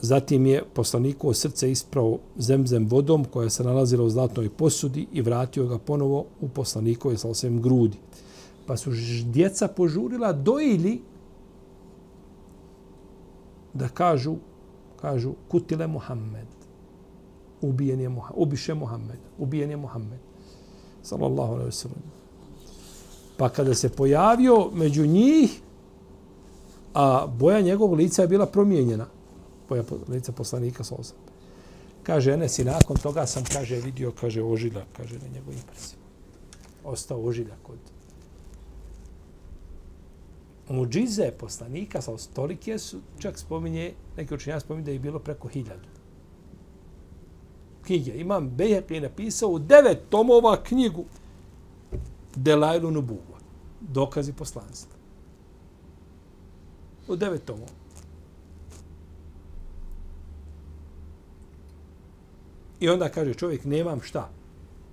Zatim 0.00 0.46
je 0.46 0.62
poslanikovo 0.74 1.34
srce 1.34 1.70
ispravo 1.70 2.18
zemzem 2.36 2.86
vodom 2.86 3.24
koja 3.24 3.50
se 3.50 3.64
nalazila 3.64 4.04
u 4.04 4.10
zlatnoj 4.10 4.48
posudi 4.48 5.06
i 5.12 5.22
vratio 5.22 5.66
ga 5.66 5.78
ponovo 5.78 6.24
u 6.40 6.48
poslanikove 6.48 7.18
sa 7.18 7.28
osvijem 7.28 7.62
grudi. 7.62 7.96
Pa 8.66 8.76
su 8.76 8.90
djeca 9.24 9.68
požurila 9.68 10.32
dojili 10.32 11.00
da 13.74 13.88
kažu, 13.88 14.36
kažu, 15.00 15.32
kutile 15.48 15.86
Muhammed. 15.86 16.46
Ubijen 17.60 18.00
je 18.00 18.08
Muhammed. 18.08 18.42
Ubiše 18.42 18.74
Muhammed. 18.74 19.18
Ubijen 19.38 19.70
je 19.70 19.76
Muhammed. 19.76 20.18
Sallallahu 21.02 21.52
alaihi 21.52 21.70
wa 21.70 21.82
sallam. 21.82 22.02
Pa 23.36 23.48
kada 23.48 23.74
se 23.74 23.88
pojavio 23.88 24.70
među 24.74 25.06
njih, 25.06 25.60
a 26.94 27.26
boja 27.26 27.60
njegovog 27.60 27.98
lica 27.98 28.22
je 28.22 28.28
bila 28.28 28.46
promijenjena, 28.46 29.06
boja 29.68 29.82
lica 30.08 30.32
poslanika 30.32 30.84
sa 30.84 30.94
osam. 30.94 31.16
Kaže 32.02 32.32
Enes 32.32 32.58
i 32.58 32.64
nakon 32.64 32.96
toga 32.96 33.26
sam, 33.26 33.44
kaže, 33.52 33.76
vidio, 33.76 34.12
kaže, 34.20 34.42
ožiljak, 34.42 34.86
kaže, 34.96 35.18
na 35.18 35.28
njegovim 35.34 35.60
prsima. 35.70 36.02
Ostao 36.84 37.24
ožiljak 37.24 37.58
kod 37.62 37.78
Muđize 40.68 41.30
poslanika 41.38 42.02
sa 42.02 42.16
tolike 42.34 42.78
su, 42.78 43.00
čak 43.18 43.38
spominje, 43.38 43.94
neki 44.16 44.34
učenja 44.34 44.60
spominje 44.60 44.84
da 44.84 44.90
je 44.90 44.98
bilo 44.98 45.18
preko 45.18 45.48
hiljadu. 45.48 45.88
Knjige. 47.82 48.12
Imam 48.20 48.50
Bejhek 48.50 48.90
je 48.90 49.00
napisao 49.00 49.50
u 49.50 49.58
devet 49.58 49.98
tomova 50.10 50.62
knjigu 50.62 51.04
Delajlu 52.36 52.90
Nubuva. 52.90 53.38
Dokazi 53.80 54.32
poslanstva. 54.32 54.96
U 57.08 57.16
devet 57.16 57.44
tomova. 57.44 57.87
I 62.80 62.88
onda 62.88 63.08
kaže 63.08 63.34
čovjek, 63.34 63.64
nemam 63.64 64.00
šta. 64.00 64.30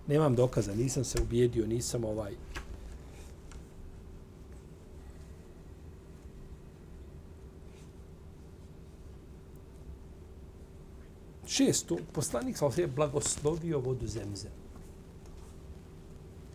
Nemam 0.07 0.35
dokaza, 0.35 0.75
nisam 0.75 1.03
se 1.03 1.21
ubijedio, 1.21 1.67
nisam 1.67 2.03
ovaj... 2.03 2.33
Šesto, 11.47 11.97
poslanik 12.11 12.57
sa 12.57 12.65
je 12.77 12.87
blagoslovio 12.87 13.79
vodu 13.79 14.07
zemze. 14.07 14.47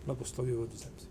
Blagoslovio 0.06 0.58
vodu 0.58 0.76
zemze. 0.76 1.06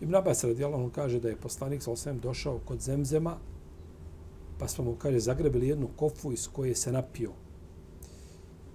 Ibn 0.00 0.14
Abbas 0.14 0.44
radijallahu 0.44 0.90
kaže 0.90 1.20
da 1.20 1.28
je 1.28 1.36
poslanik 1.36 1.82
sa 1.82 1.90
došao 2.18 2.58
kod 2.64 2.80
zemzema 2.80 3.38
pa 4.60 4.68
smo 4.68 4.84
mu, 4.84 4.94
kaže, 4.94 5.20
zagrebili 5.20 5.68
jednu 5.68 5.88
kofu 5.96 6.32
iz 6.32 6.48
koje 6.48 6.74
se 6.74 6.92
napio. 6.92 7.32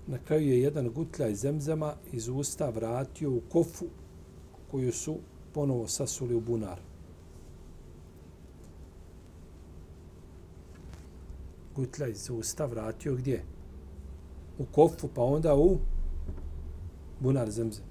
Na 0.07 0.17
kraju 0.17 0.49
je 0.49 0.61
jedan 0.61 0.89
gutljaj 0.89 1.35
zemzama 1.35 1.35
zemzema 1.35 1.95
iz 2.11 2.27
usta 2.27 2.69
vratio 2.69 3.31
u 3.31 3.41
kofu 3.49 3.85
koju 4.71 4.91
su 4.91 5.17
ponovo 5.53 5.87
sasuli 5.87 6.35
u 6.35 6.39
bunar. 6.39 6.79
Gutljaj 11.75 12.11
iz 12.11 12.29
usta 12.29 12.65
vratio 12.65 13.15
gdje? 13.15 13.43
U 14.59 14.65
kofu, 14.65 15.07
pa 15.15 15.21
onda 15.21 15.55
u 15.55 15.77
bunar 17.19 17.51
zemzema. 17.51 17.87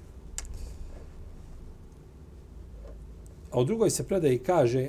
A 3.51 3.61
u 3.61 3.65
drugoj 3.65 3.91
se 3.91 4.09
predaji 4.09 4.39
kaže 4.39 4.89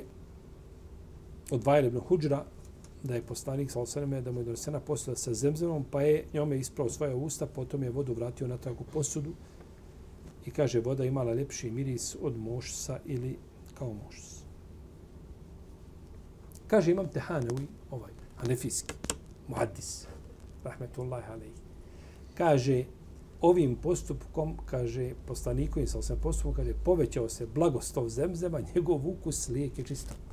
od 1.50 1.64
Vajl 1.64 1.86
ibn 1.86 1.98
Huđra 1.98 2.44
da 3.06 3.14
je 3.14 3.22
poslanik 3.22 3.70
sa 3.70 3.80
osaneme 3.80 4.20
da 4.20 4.32
mu 4.32 4.40
je 4.40 4.44
donesena 4.44 4.80
posuda 4.80 5.16
sa 5.16 5.34
zemzemom, 5.34 5.84
pa 5.90 6.02
je 6.02 6.24
njome 6.32 6.58
isprao 6.58 6.88
svoje 6.88 7.14
usta, 7.14 7.46
potom 7.46 7.82
je 7.82 7.90
vodu 7.90 8.14
vratio 8.14 8.48
na 8.48 8.56
takvu 8.56 8.86
posudu 8.92 9.32
i 10.46 10.50
kaže 10.50 10.80
voda 10.80 11.04
imala 11.04 11.32
lepši 11.32 11.70
miris 11.70 12.16
od 12.22 12.38
mošsa 12.38 12.98
ili 13.04 13.36
kao 13.78 13.92
mošs. 13.92 14.42
Kaže 16.66 16.90
imam 16.90 17.08
Tehanevi, 17.08 17.66
ovaj, 17.90 18.10
anefiski, 18.38 18.94
muhaddis, 19.48 20.06
rahmetullahi 20.64 21.32
alaihi. 21.32 21.52
Kaže, 22.34 22.84
ovim 23.40 23.76
postupkom, 23.76 24.56
kaže, 24.66 25.12
poslanikovim 25.26 25.86
sa 25.88 25.98
osam 25.98 26.18
postupkom, 26.22 26.54
kaže, 26.54 26.74
povećao 26.84 27.28
se 27.28 27.46
blagostov 27.46 28.08
zemzema, 28.08 28.60
njegov 28.74 29.08
ukus 29.08 29.48
lijek 29.48 29.78
je 29.78 29.84
čistak. 29.84 30.25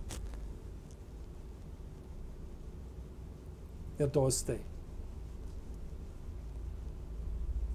Jer 4.03 4.09
to 4.11 4.21
ostaje? 4.21 4.59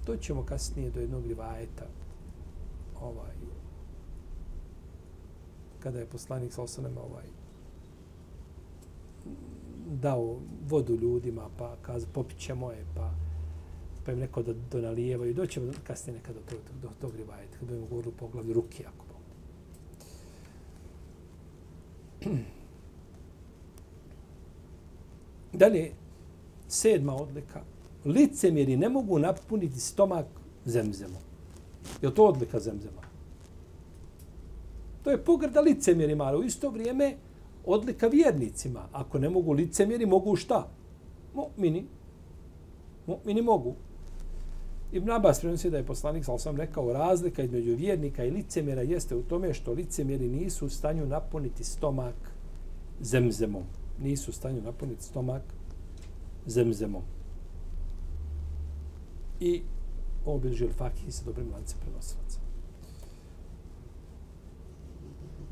To 0.05 0.17
ćemo 0.17 0.45
kasnije 0.45 0.91
do 0.91 1.01
jednog 1.01 1.27
rivajeta. 1.27 1.87
Ovaj, 3.01 3.35
kada 5.81 5.99
je 5.99 6.07
poslanik 6.07 6.53
sa 6.53 6.63
osanem 6.63 6.99
ovaj, 6.99 7.25
dao 9.87 10.37
vodu 10.69 10.97
ljudima, 10.97 11.49
pa 11.59 11.77
kaz, 11.83 12.07
popit 12.13 12.39
ćemo 12.39 12.71
je, 12.73 12.85
pa, 12.95 13.11
pa 14.05 14.13
im 14.13 14.19
neko 14.19 14.43
da 14.43 14.53
donalijevaju. 14.71 15.35
Doćemo 15.35 15.73
kasnije 15.87 16.19
nekada 16.19 16.41
do 16.41 16.47
tog, 16.51 16.59
do 16.83 16.89
tog 17.01 17.17
rivajeta, 17.17 17.53
kada 17.53 17.67
budemo 17.67 17.87
govorili 17.87 18.13
u 18.15 18.19
poglavlju 18.19 18.55
ruke, 18.55 18.85
ako 18.87 19.05
Bog. 19.09 19.23
Dalje, 25.63 25.93
sedma 26.69 27.17
odlika, 27.17 27.61
licemjeri 28.05 28.77
ne 28.77 28.89
mogu 28.89 29.19
napuniti 29.19 29.81
stomak 29.81 30.27
zemzemom. 30.65 31.23
Je 32.03 32.15
to 32.15 32.27
odlika 32.27 32.61
zemzema? 32.61 33.03
To 35.03 35.11
je 35.11 35.25
pogrda 35.25 35.61
licemjerima, 35.61 36.25
ali 36.25 36.39
u 36.39 36.43
isto 36.43 36.71
vrijeme 36.71 37.17
odlika 37.67 38.07
vjernicima. 38.07 38.89
Ako 38.93 39.19
ne 39.19 39.31
mogu 39.31 39.53
licemjeri, 39.53 40.07
mogu 40.07 40.37
šta? 40.37 40.69
Mu'mini. 41.35 41.85
Mu'mini 43.07 43.43
mogu. 43.43 43.75
Ibn 44.93 45.11
Abbas 45.11 45.41
prenosi 45.41 45.71
da 45.71 45.77
je 45.77 45.87
poslanik, 45.87 46.25
sal 46.25 46.39
sam 46.39 46.57
rekao, 46.57 46.93
razlika 46.93 47.43
između 47.43 47.75
vjernika 47.75 48.25
i 48.25 48.31
licemjera 48.31 48.83
jeste 48.83 49.17
u 49.17 49.23
tome 49.23 49.55
što 49.55 49.73
licemjeri 49.73 50.29
nisu 50.29 50.67
u 50.67 50.69
stanju 50.69 51.07
napuniti 51.07 51.65
stomak 51.65 52.33
zemzemom. 53.01 53.63
Nisu 54.03 54.31
u 54.31 54.35
stanju 54.35 54.63
napuniti 54.63 55.03
stomak 55.03 55.43
zemzemom. 56.47 57.03
I 59.41 59.63
ovo 60.25 60.39
bilži 60.39 60.69
fakih 60.69 61.15
sa 61.15 61.25
dobrim 61.25 61.53
lancem 61.53 61.79
prenosilaca. 61.81 62.41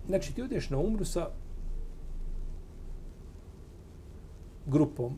Znači, 0.07 0.35
ti 0.35 0.43
odeš 0.43 0.71
na 0.71 0.79
umru 0.79 1.05
sa 1.05 1.31
grupom 4.67 5.17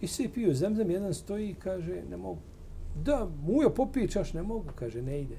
i 0.00 0.06
svi 0.06 0.28
piju 0.28 0.54
zemzem, 0.54 0.90
jedan 0.90 1.14
stoji 1.14 1.50
i 1.50 1.54
kaže, 1.54 2.02
ne 2.10 2.16
mogu. 2.16 2.40
Da, 3.04 3.28
mujo, 3.42 3.70
popije 3.70 4.08
čaš, 4.08 4.32
ne 4.32 4.42
mogu, 4.42 4.72
kaže, 4.74 5.02
ne 5.02 5.20
ide. 5.20 5.38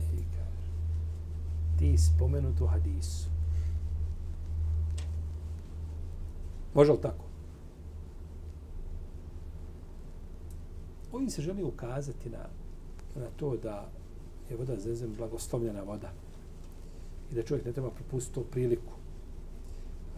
I 0.00 0.16
kaže, 0.16 0.70
ti 1.78 1.98
spomenut 1.98 2.60
u 2.60 2.66
hadisu. 2.66 3.33
Može 6.74 6.92
li 6.92 7.00
tako? 7.00 7.24
Ovim 11.12 11.30
se 11.30 11.42
želi 11.42 11.62
ukazati 11.62 12.30
na, 12.30 12.46
na 13.16 13.26
to 13.36 13.56
da 13.56 13.88
je 14.50 14.56
voda 14.56 14.76
zezem 14.76 15.14
blagoslovljena 15.18 15.82
voda 15.82 16.12
i 17.32 17.34
da 17.34 17.42
čovjek 17.42 17.66
ne 17.66 17.72
treba 17.72 17.90
propustiti 17.90 18.34
tu 18.34 18.44
priliku. 18.50 18.92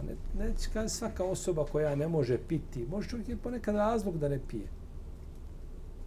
A 0.01 0.03
ne, 0.03 0.17
ne 0.39 0.55
kaže 0.73 0.89
svaka 0.89 1.25
osoba 1.25 1.65
koja 1.73 1.95
ne 1.95 2.09
može 2.09 2.39
piti, 2.39 2.87
može 2.91 3.09
čovjek 3.09 3.29
je 3.29 3.37
ponekad 3.37 3.75
razlog 3.75 4.19
da 4.19 4.29
ne 4.29 4.41
pije 4.49 4.67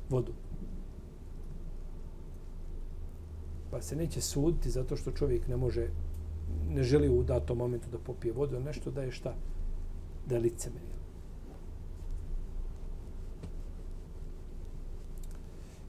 vodu. 0.10 0.34
Pa 3.72 3.82
se 3.82 3.96
neće 3.96 4.22
suditi 4.22 4.70
zato 4.70 4.98
što 4.98 5.12
čovjek 5.12 5.48
ne 5.48 5.58
može, 5.58 5.88
ne 6.70 6.84
želi 6.84 7.10
u 7.10 7.24
datom 7.24 7.58
momentu 7.58 7.90
da 7.92 7.98
popije 7.98 8.34
vodu, 8.34 8.60
nešto 8.60 8.92
da 8.92 9.04
je 9.04 9.12
šta? 9.12 9.36
Da 10.30 10.36
je 10.36 10.42
licemerija. 10.42 11.00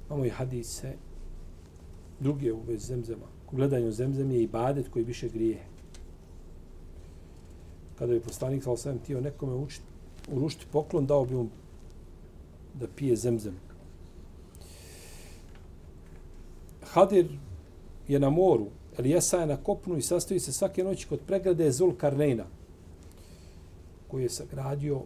Imamo 0.09 0.25
i 0.25 0.31
hadise, 0.31 0.93
drugi 2.21 2.51
u 2.51 2.61
vezi 2.69 2.87
zemzema. 2.87 3.27
U 3.53 3.57
gledanju 3.57 3.93
zemzem 3.93 4.31
je 4.31 4.43
i 4.43 4.47
badet 4.47 4.89
koji 4.89 5.05
više 5.05 5.29
grije. 5.29 5.59
Kada 7.99 8.13
bi 8.13 8.21
poslanik 8.21 8.65
sa 8.65 8.71
osam 8.71 8.99
tio 8.99 9.21
nekome 9.21 9.55
učiti, 9.55 9.85
urušiti 10.33 10.67
poklon, 10.73 11.07
dao 11.07 11.25
bi 11.25 11.35
mu 11.35 11.49
da 12.75 12.87
pije 12.97 13.17
zemzem. 13.17 13.57
Hadir 16.83 17.39
je 18.09 18.19
na 18.19 18.31
moru, 18.31 18.67
Elijesa 18.99 19.37
je 19.37 19.47
na 19.47 19.57
kopnu 19.57 19.97
i 19.97 20.03
sastoji 20.03 20.41
se 20.41 20.53
svake 20.53 20.85
noći 20.85 21.07
kod 21.07 21.21
pregrade 21.27 21.73
Zulkarnejna 21.73 22.47
koji 24.11 24.23
je 24.23 24.29
sagradio 24.29 25.03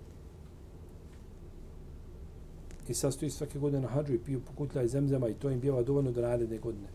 i 2.88 2.94
sastoji 2.94 3.30
svake 3.30 3.58
godine 3.58 3.82
na 3.82 3.88
hađu 3.88 4.14
i 4.14 4.18
piju 4.18 4.40
pokutlja 4.40 4.82
i 4.82 4.88
zemzema 4.88 5.28
i 5.28 5.34
to 5.34 5.50
im 5.50 5.60
bijeva 5.60 5.82
dovoljno 5.82 6.10
do 6.10 6.22
naredne 6.22 6.58
godine. 6.58 6.88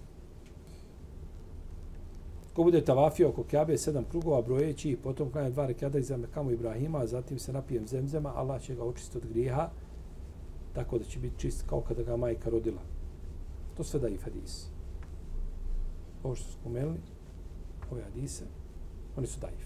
Ko 2.54 2.64
bude 2.64 2.82
tavafio 2.86 3.30
oko 3.30 3.44
Kjabe 3.44 3.78
sedam 3.78 4.06
krugova 4.12 4.42
brojeći 4.42 4.90
i 4.90 4.98
potom 4.98 5.32
klanja 5.32 5.50
dva 5.50 5.66
rekada 5.66 6.00
iza 6.00 6.18
Mekamu 6.18 6.52
Ibrahima, 6.52 7.00
a 7.00 7.08
zatim 7.08 7.40
se 7.40 7.54
napijem 7.54 7.88
zemzema, 7.88 8.34
Allah 8.36 8.62
će 8.62 8.76
ga 8.76 8.84
očistiti 8.84 9.18
od 9.18 9.26
grijeha, 9.30 9.70
tako 10.74 10.98
da 10.98 11.06
će 11.06 11.20
biti 11.20 11.40
čist 11.40 11.64
kao 11.70 11.82
kada 11.82 12.04
ga 12.04 12.18
majka 12.18 12.50
rodila. 12.50 12.82
To 13.78 13.84
sve 13.84 14.00
da 14.00 14.08
i 14.08 14.18
hadis. 14.18 14.68
Ovo 16.24 16.36
što 16.36 16.52
spomenuli, 16.52 17.00
ove 17.92 18.04
hadise, 18.04 18.46
oni 19.18 19.28
su 19.28 19.40
daif. 19.40 19.66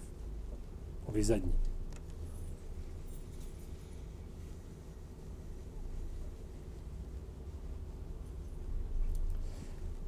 Ovi 1.07 1.23
zadnji. 1.23 1.72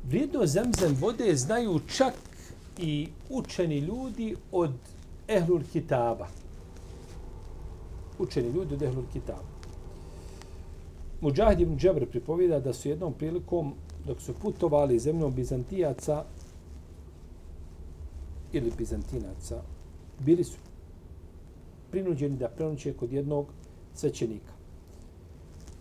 Vrijedno 0.10 0.46
zemzem 0.46 0.96
vode 1.00 1.36
znaju 1.36 1.80
čak 1.98 2.13
i 2.78 3.08
učeni 3.30 3.80
ljudi 3.80 4.36
od 4.52 4.72
Ehlul 5.28 5.62
Kitaba. 5.72 6.28
Učeni 8.20 8.50
ljudi 8.50 8.74
od 8.74 8.82
Ehlul 8.82 9.06
Kitaba. 9.13 9.56
Mujahid 11.22 11.60
ibn 11.60 11.78
Džabr 11.78 12.06
pripovida 12.06 12.60
da 12.60 12.74
su 12.74 12.89
jednom 12.89 13.13
prilikom, 13.13 13.74
dok 14.08 14.22
su 14.22 14.34
putovali 14.34 15.00
zemljom 15.00 15.34
Bizantijaca 15.34 16.24
ili 18.54 18.72
Bizantinaca, 18.78 19.62
bili 20.20 20.44
su 20.44 20.58
prinuđeni 21.91 22.38
da 22.38 22.48
prenoće 22.48 22.94
kod 22.94 23.12
jednog 23.13 23.46
svećenika. 23.94 24.54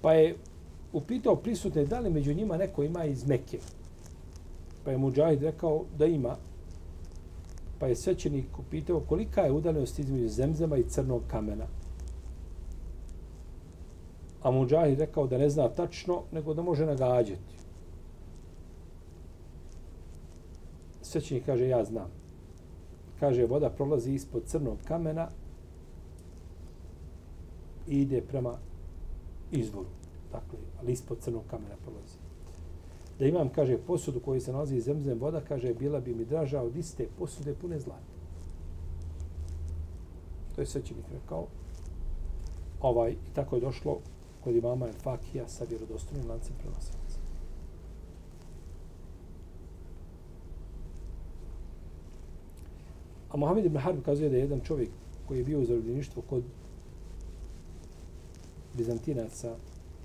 Pa 0.03 0.13
je 0.13 0.37
upitao 0.93 1.37
prisutne 1.37 1.85
da 1.85 2.01
li 2.01 2.11
među 2.11 2.35
njima 2.35 2.57
neko 2.57 2.83
ima 2.83 3.05
iz 3.05 3.27
Mekke. 3.27 3.59
Pa 4.85 4.91
je 4.91 4.99
Mujahid 4.99 5.43
rekao 5.43 5.85
da 5.99 6.07
ima. 6.07 6.37
Pa 7.79 7.87
je 7.87 7.97
svećenik 7.97 8.59
upitao 8.59 9.01
kolika 9.01 9.41
je 9.41 9.53
udaljenost 9.53 9.99
između 9.99 10.29
zemzema 10.29 10.77
i 10.77 10.89
crnog 10.89 11.23
kamena. 11.31 11.67
A 14.43 14.51
Mujahid 14.51 14.99
rekao 14.99 15.27
da 15.27 15.39
ne 15.39 15.49
zna 15.51 15.69
tačno, 15.69 16.23
nego 16.33 16.55
da 16.55 16.63
može 16.63 16.87
nagađati. 16.87 17.55
Svećenik 21.03 21.47
kaže, 21.47 21.69
ja 21.69 21.85
znam. 21.85 22.11
Kaže, 23.21 23.47
voda 23.47 23.71
prolazi 23.71 24.13
ispod 24.13 24.43
crnog 24.47 24.79
kamena 24.85 25.29
i 27.89 28.01
ide 28.01 28.23
prema 28.23 28.59
izvoru. 29.53 29.89
Dakle, 30.33 30.59
ali 30.81 30.93
ispod 30.93 31.19
crnog 31.21 31.43
kamena 31.51 31.75
prolazi 31.85 32.24
da 33.19 33.27
imam, 33.27 33.49
kaže, 33.49 33.79
posudu 33.79 34.21
koju 34.21 34.41
se 34.41 34.53
nalazi 34.53 34.81
zemzem 34.81 35.19
voda, 35.19 35.41
kaže, 35.41 35.75
bila 35.75 36.01
bi 36.01 36.15
mi 36.15 36.25
draža 36.25 36.63
od 36.63 36.77
iste 36.77 37.07
posude 37.19 37.55
pune 37.55 37.79
zlata. 37.81 38.15
To 40.55 40.61
je 40.61 40.67
svećenik 40.67 41.05
rekao. 41.13 41.47
Ovaj, 42.81 43.11
I 43.11 43.35
tako 43.35 43.57
je 43.57 43.61
došlo 43.61 43.99
kod 44.45 44.55
imama 44.55 44.87
El 44.87 44.93
Fakija 45.03 45.49
sa 45.49 45.65
vjerodostojnim 45.65 46.31
lancem 46.31 46.55
prenosilaca. 46.59 47.19
A 53.31 53.37
Mohamed 53.37 53.65
ibn 53.65 53.79
Harb 53.79 54.03
kazuje 54.05 54.31
da 54.31 54.37
je 54.37 54.43
jedan 54.43 54.61
čovjek 54.61 54.91
koji 55.29 55.39
je 55.39 55.45
bio 55.45 55.61
u 55.61 55.65
zarobljeništvu 55.65 56.23
kod 56.23 56.43
Bizantinaca, 58.75 59.57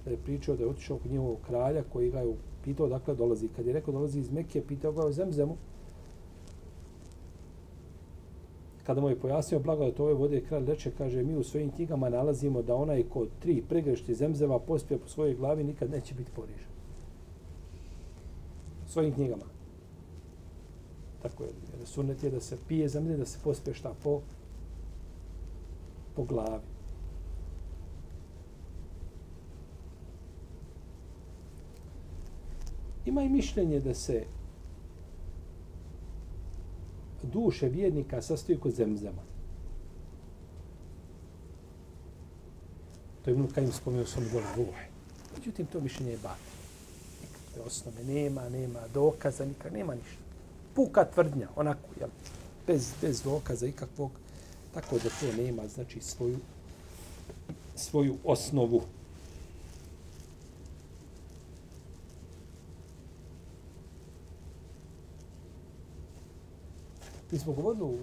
da 0.06 0.12
je 0.12 0.18
pričao 0.18 0.56
da 0.56 0.64
je 0.64 0.70
otišao 0.70 0.98
kod 0.98 1.12
njihovog 1.12 1.38
kralja 1.48 1.84
koji 1.94 2.12
ga 2.12 2.20
je 2.20 2.28
u 2.28 2.36
pitao 2.64 2.88
dakle 2.88 3.16
dolazi. 3.16 3.48
Kad 3.56 3.66
je 3.66 3.74
rekao 3.74 3.94
dolazi 3.94 4.20
iz 4.20 4.32
Mekije, 4.32 4.64
pitao 4.68 4.92
ga 4.92 5.06
o 5.06 5.12
zemzemu. 5.12 5.58
Kada 8.84 9.02
mu 9.02 9.10
je 9.10 9.20
pojasnio 9.20 9.60
blagodat 9.60 10.00
ove 10.00 10.14
vode, 10.14 10.42
kralj 10.42 10.66
reče, 10.66 10.92
kaže, 10.98 11.24
mi 11.24 11.36
u 11.38 11.44
svojim 11.44 11.72
knjigama 11.72 12.10
nalazimo 12.10 12.62
da 12.62 12.76
onaj 12.76 13.04
ko 13.04 13.26
tri 13.40 13.62
pregrešti 13.70 14.16
zemzeva 14.16 14.60
pospije 14.60 14.98
po 14.98 15.08
svojoj 15.08 15.36
glavi 15.36 15.64
nikad 15.64 15.92
neće 15.92 16.16
biti 16.16 16.32
porižen. 16.36 16.70
Svojim 18.88 19.14
knjigama. 19.14 19.46
Tako 21.22 21.44
je. 21.44 21.50
Jer 21.78 21.88
sunet 21.88 22.24
je 22.24 22.32
da 22.32 22.40
se 22.40 22.58
pije 22.68 22.90
zemlje, 22.90 23.18
da 23.18 23.26
se 23.26 23.40
pospije 23.44 23.74
šta 23.74 23.94
po, 24.04 24.22
po 26.16 26.24
glavi. 26.24 26.79
Ima 33.10 33.24
i 33.24 33.30
mišljenje 33.30 33.80
da 33.80 33.94
se 33.94 34.24
duše 37.24 37.70
vjernika 37.70 38.22
sastoji 38.22 38.60
kod 38.60 38.74
zemzema. 38.74 39.22
To 43.22 43.30
je 43.30 43.34
Ibn 43.34 43.48
Kajim 43.48 43.72
spomenuo 43.72 44.06
svom 44.06 44.26
dole 44.32 44.46
ruhe. 44.56 44.86
Međutim, 45.38 45.66
to 45.66 45.82
mišljenje 45.82 46.12
je 46.12 46.18
bati. 46.18 46.52
Nikakve 47.22 47.62
osnove 47.62 48.04
nema, 48.04 48.50
nema 48.50 48.80
dokaza, 48.94 49.46
nikak, 49.46 49.72
nema 49.72 49.96
ništa. 49.96 50.24
Puka 50.76 51.06
tvrdnja, 51.06 51.50
onako, 51.56 51.90
jel, 52.00 52.10
bez, 52.68 52.94
bez 53.02 53.22
dokaza 53.22 53.68
ikakvog, 53.68 54.12
tako 54.74 54.96
da 54.96 55.10
to 55.10 55.42
nema, 55.44 55.68
znači, 55.68 56.02
svoju, 56.02 56.38
svoju 57.76 58.18
osnovu. 58.24 58.82
Mi 67.32 67.40
smo 67.40 67.54
govorili 67.54 67.84
u 67.84 67.98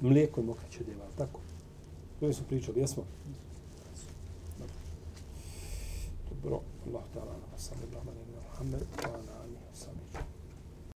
mlijeko 0.00 0.40
i 0.40 0.44
mokraće 0.44 0.84
djeva, 0.84 1.06
tako? 1.18 1.40
To 2.20 2.32
smo 2.32 2.46
pričali, 2.46 2.80
jesmo? 2.80 3.02
Dobro. 6.42 6.60
Allah 6.86 7.02
ta'ala, 7.14 7.34
sallallahu 7.56 8.08
alaihi 8.10 8.30
wa 8.32 8.56
sallam, 8.58 8.72
Muhammed, 8.72 8.82
wa 9.02 9.35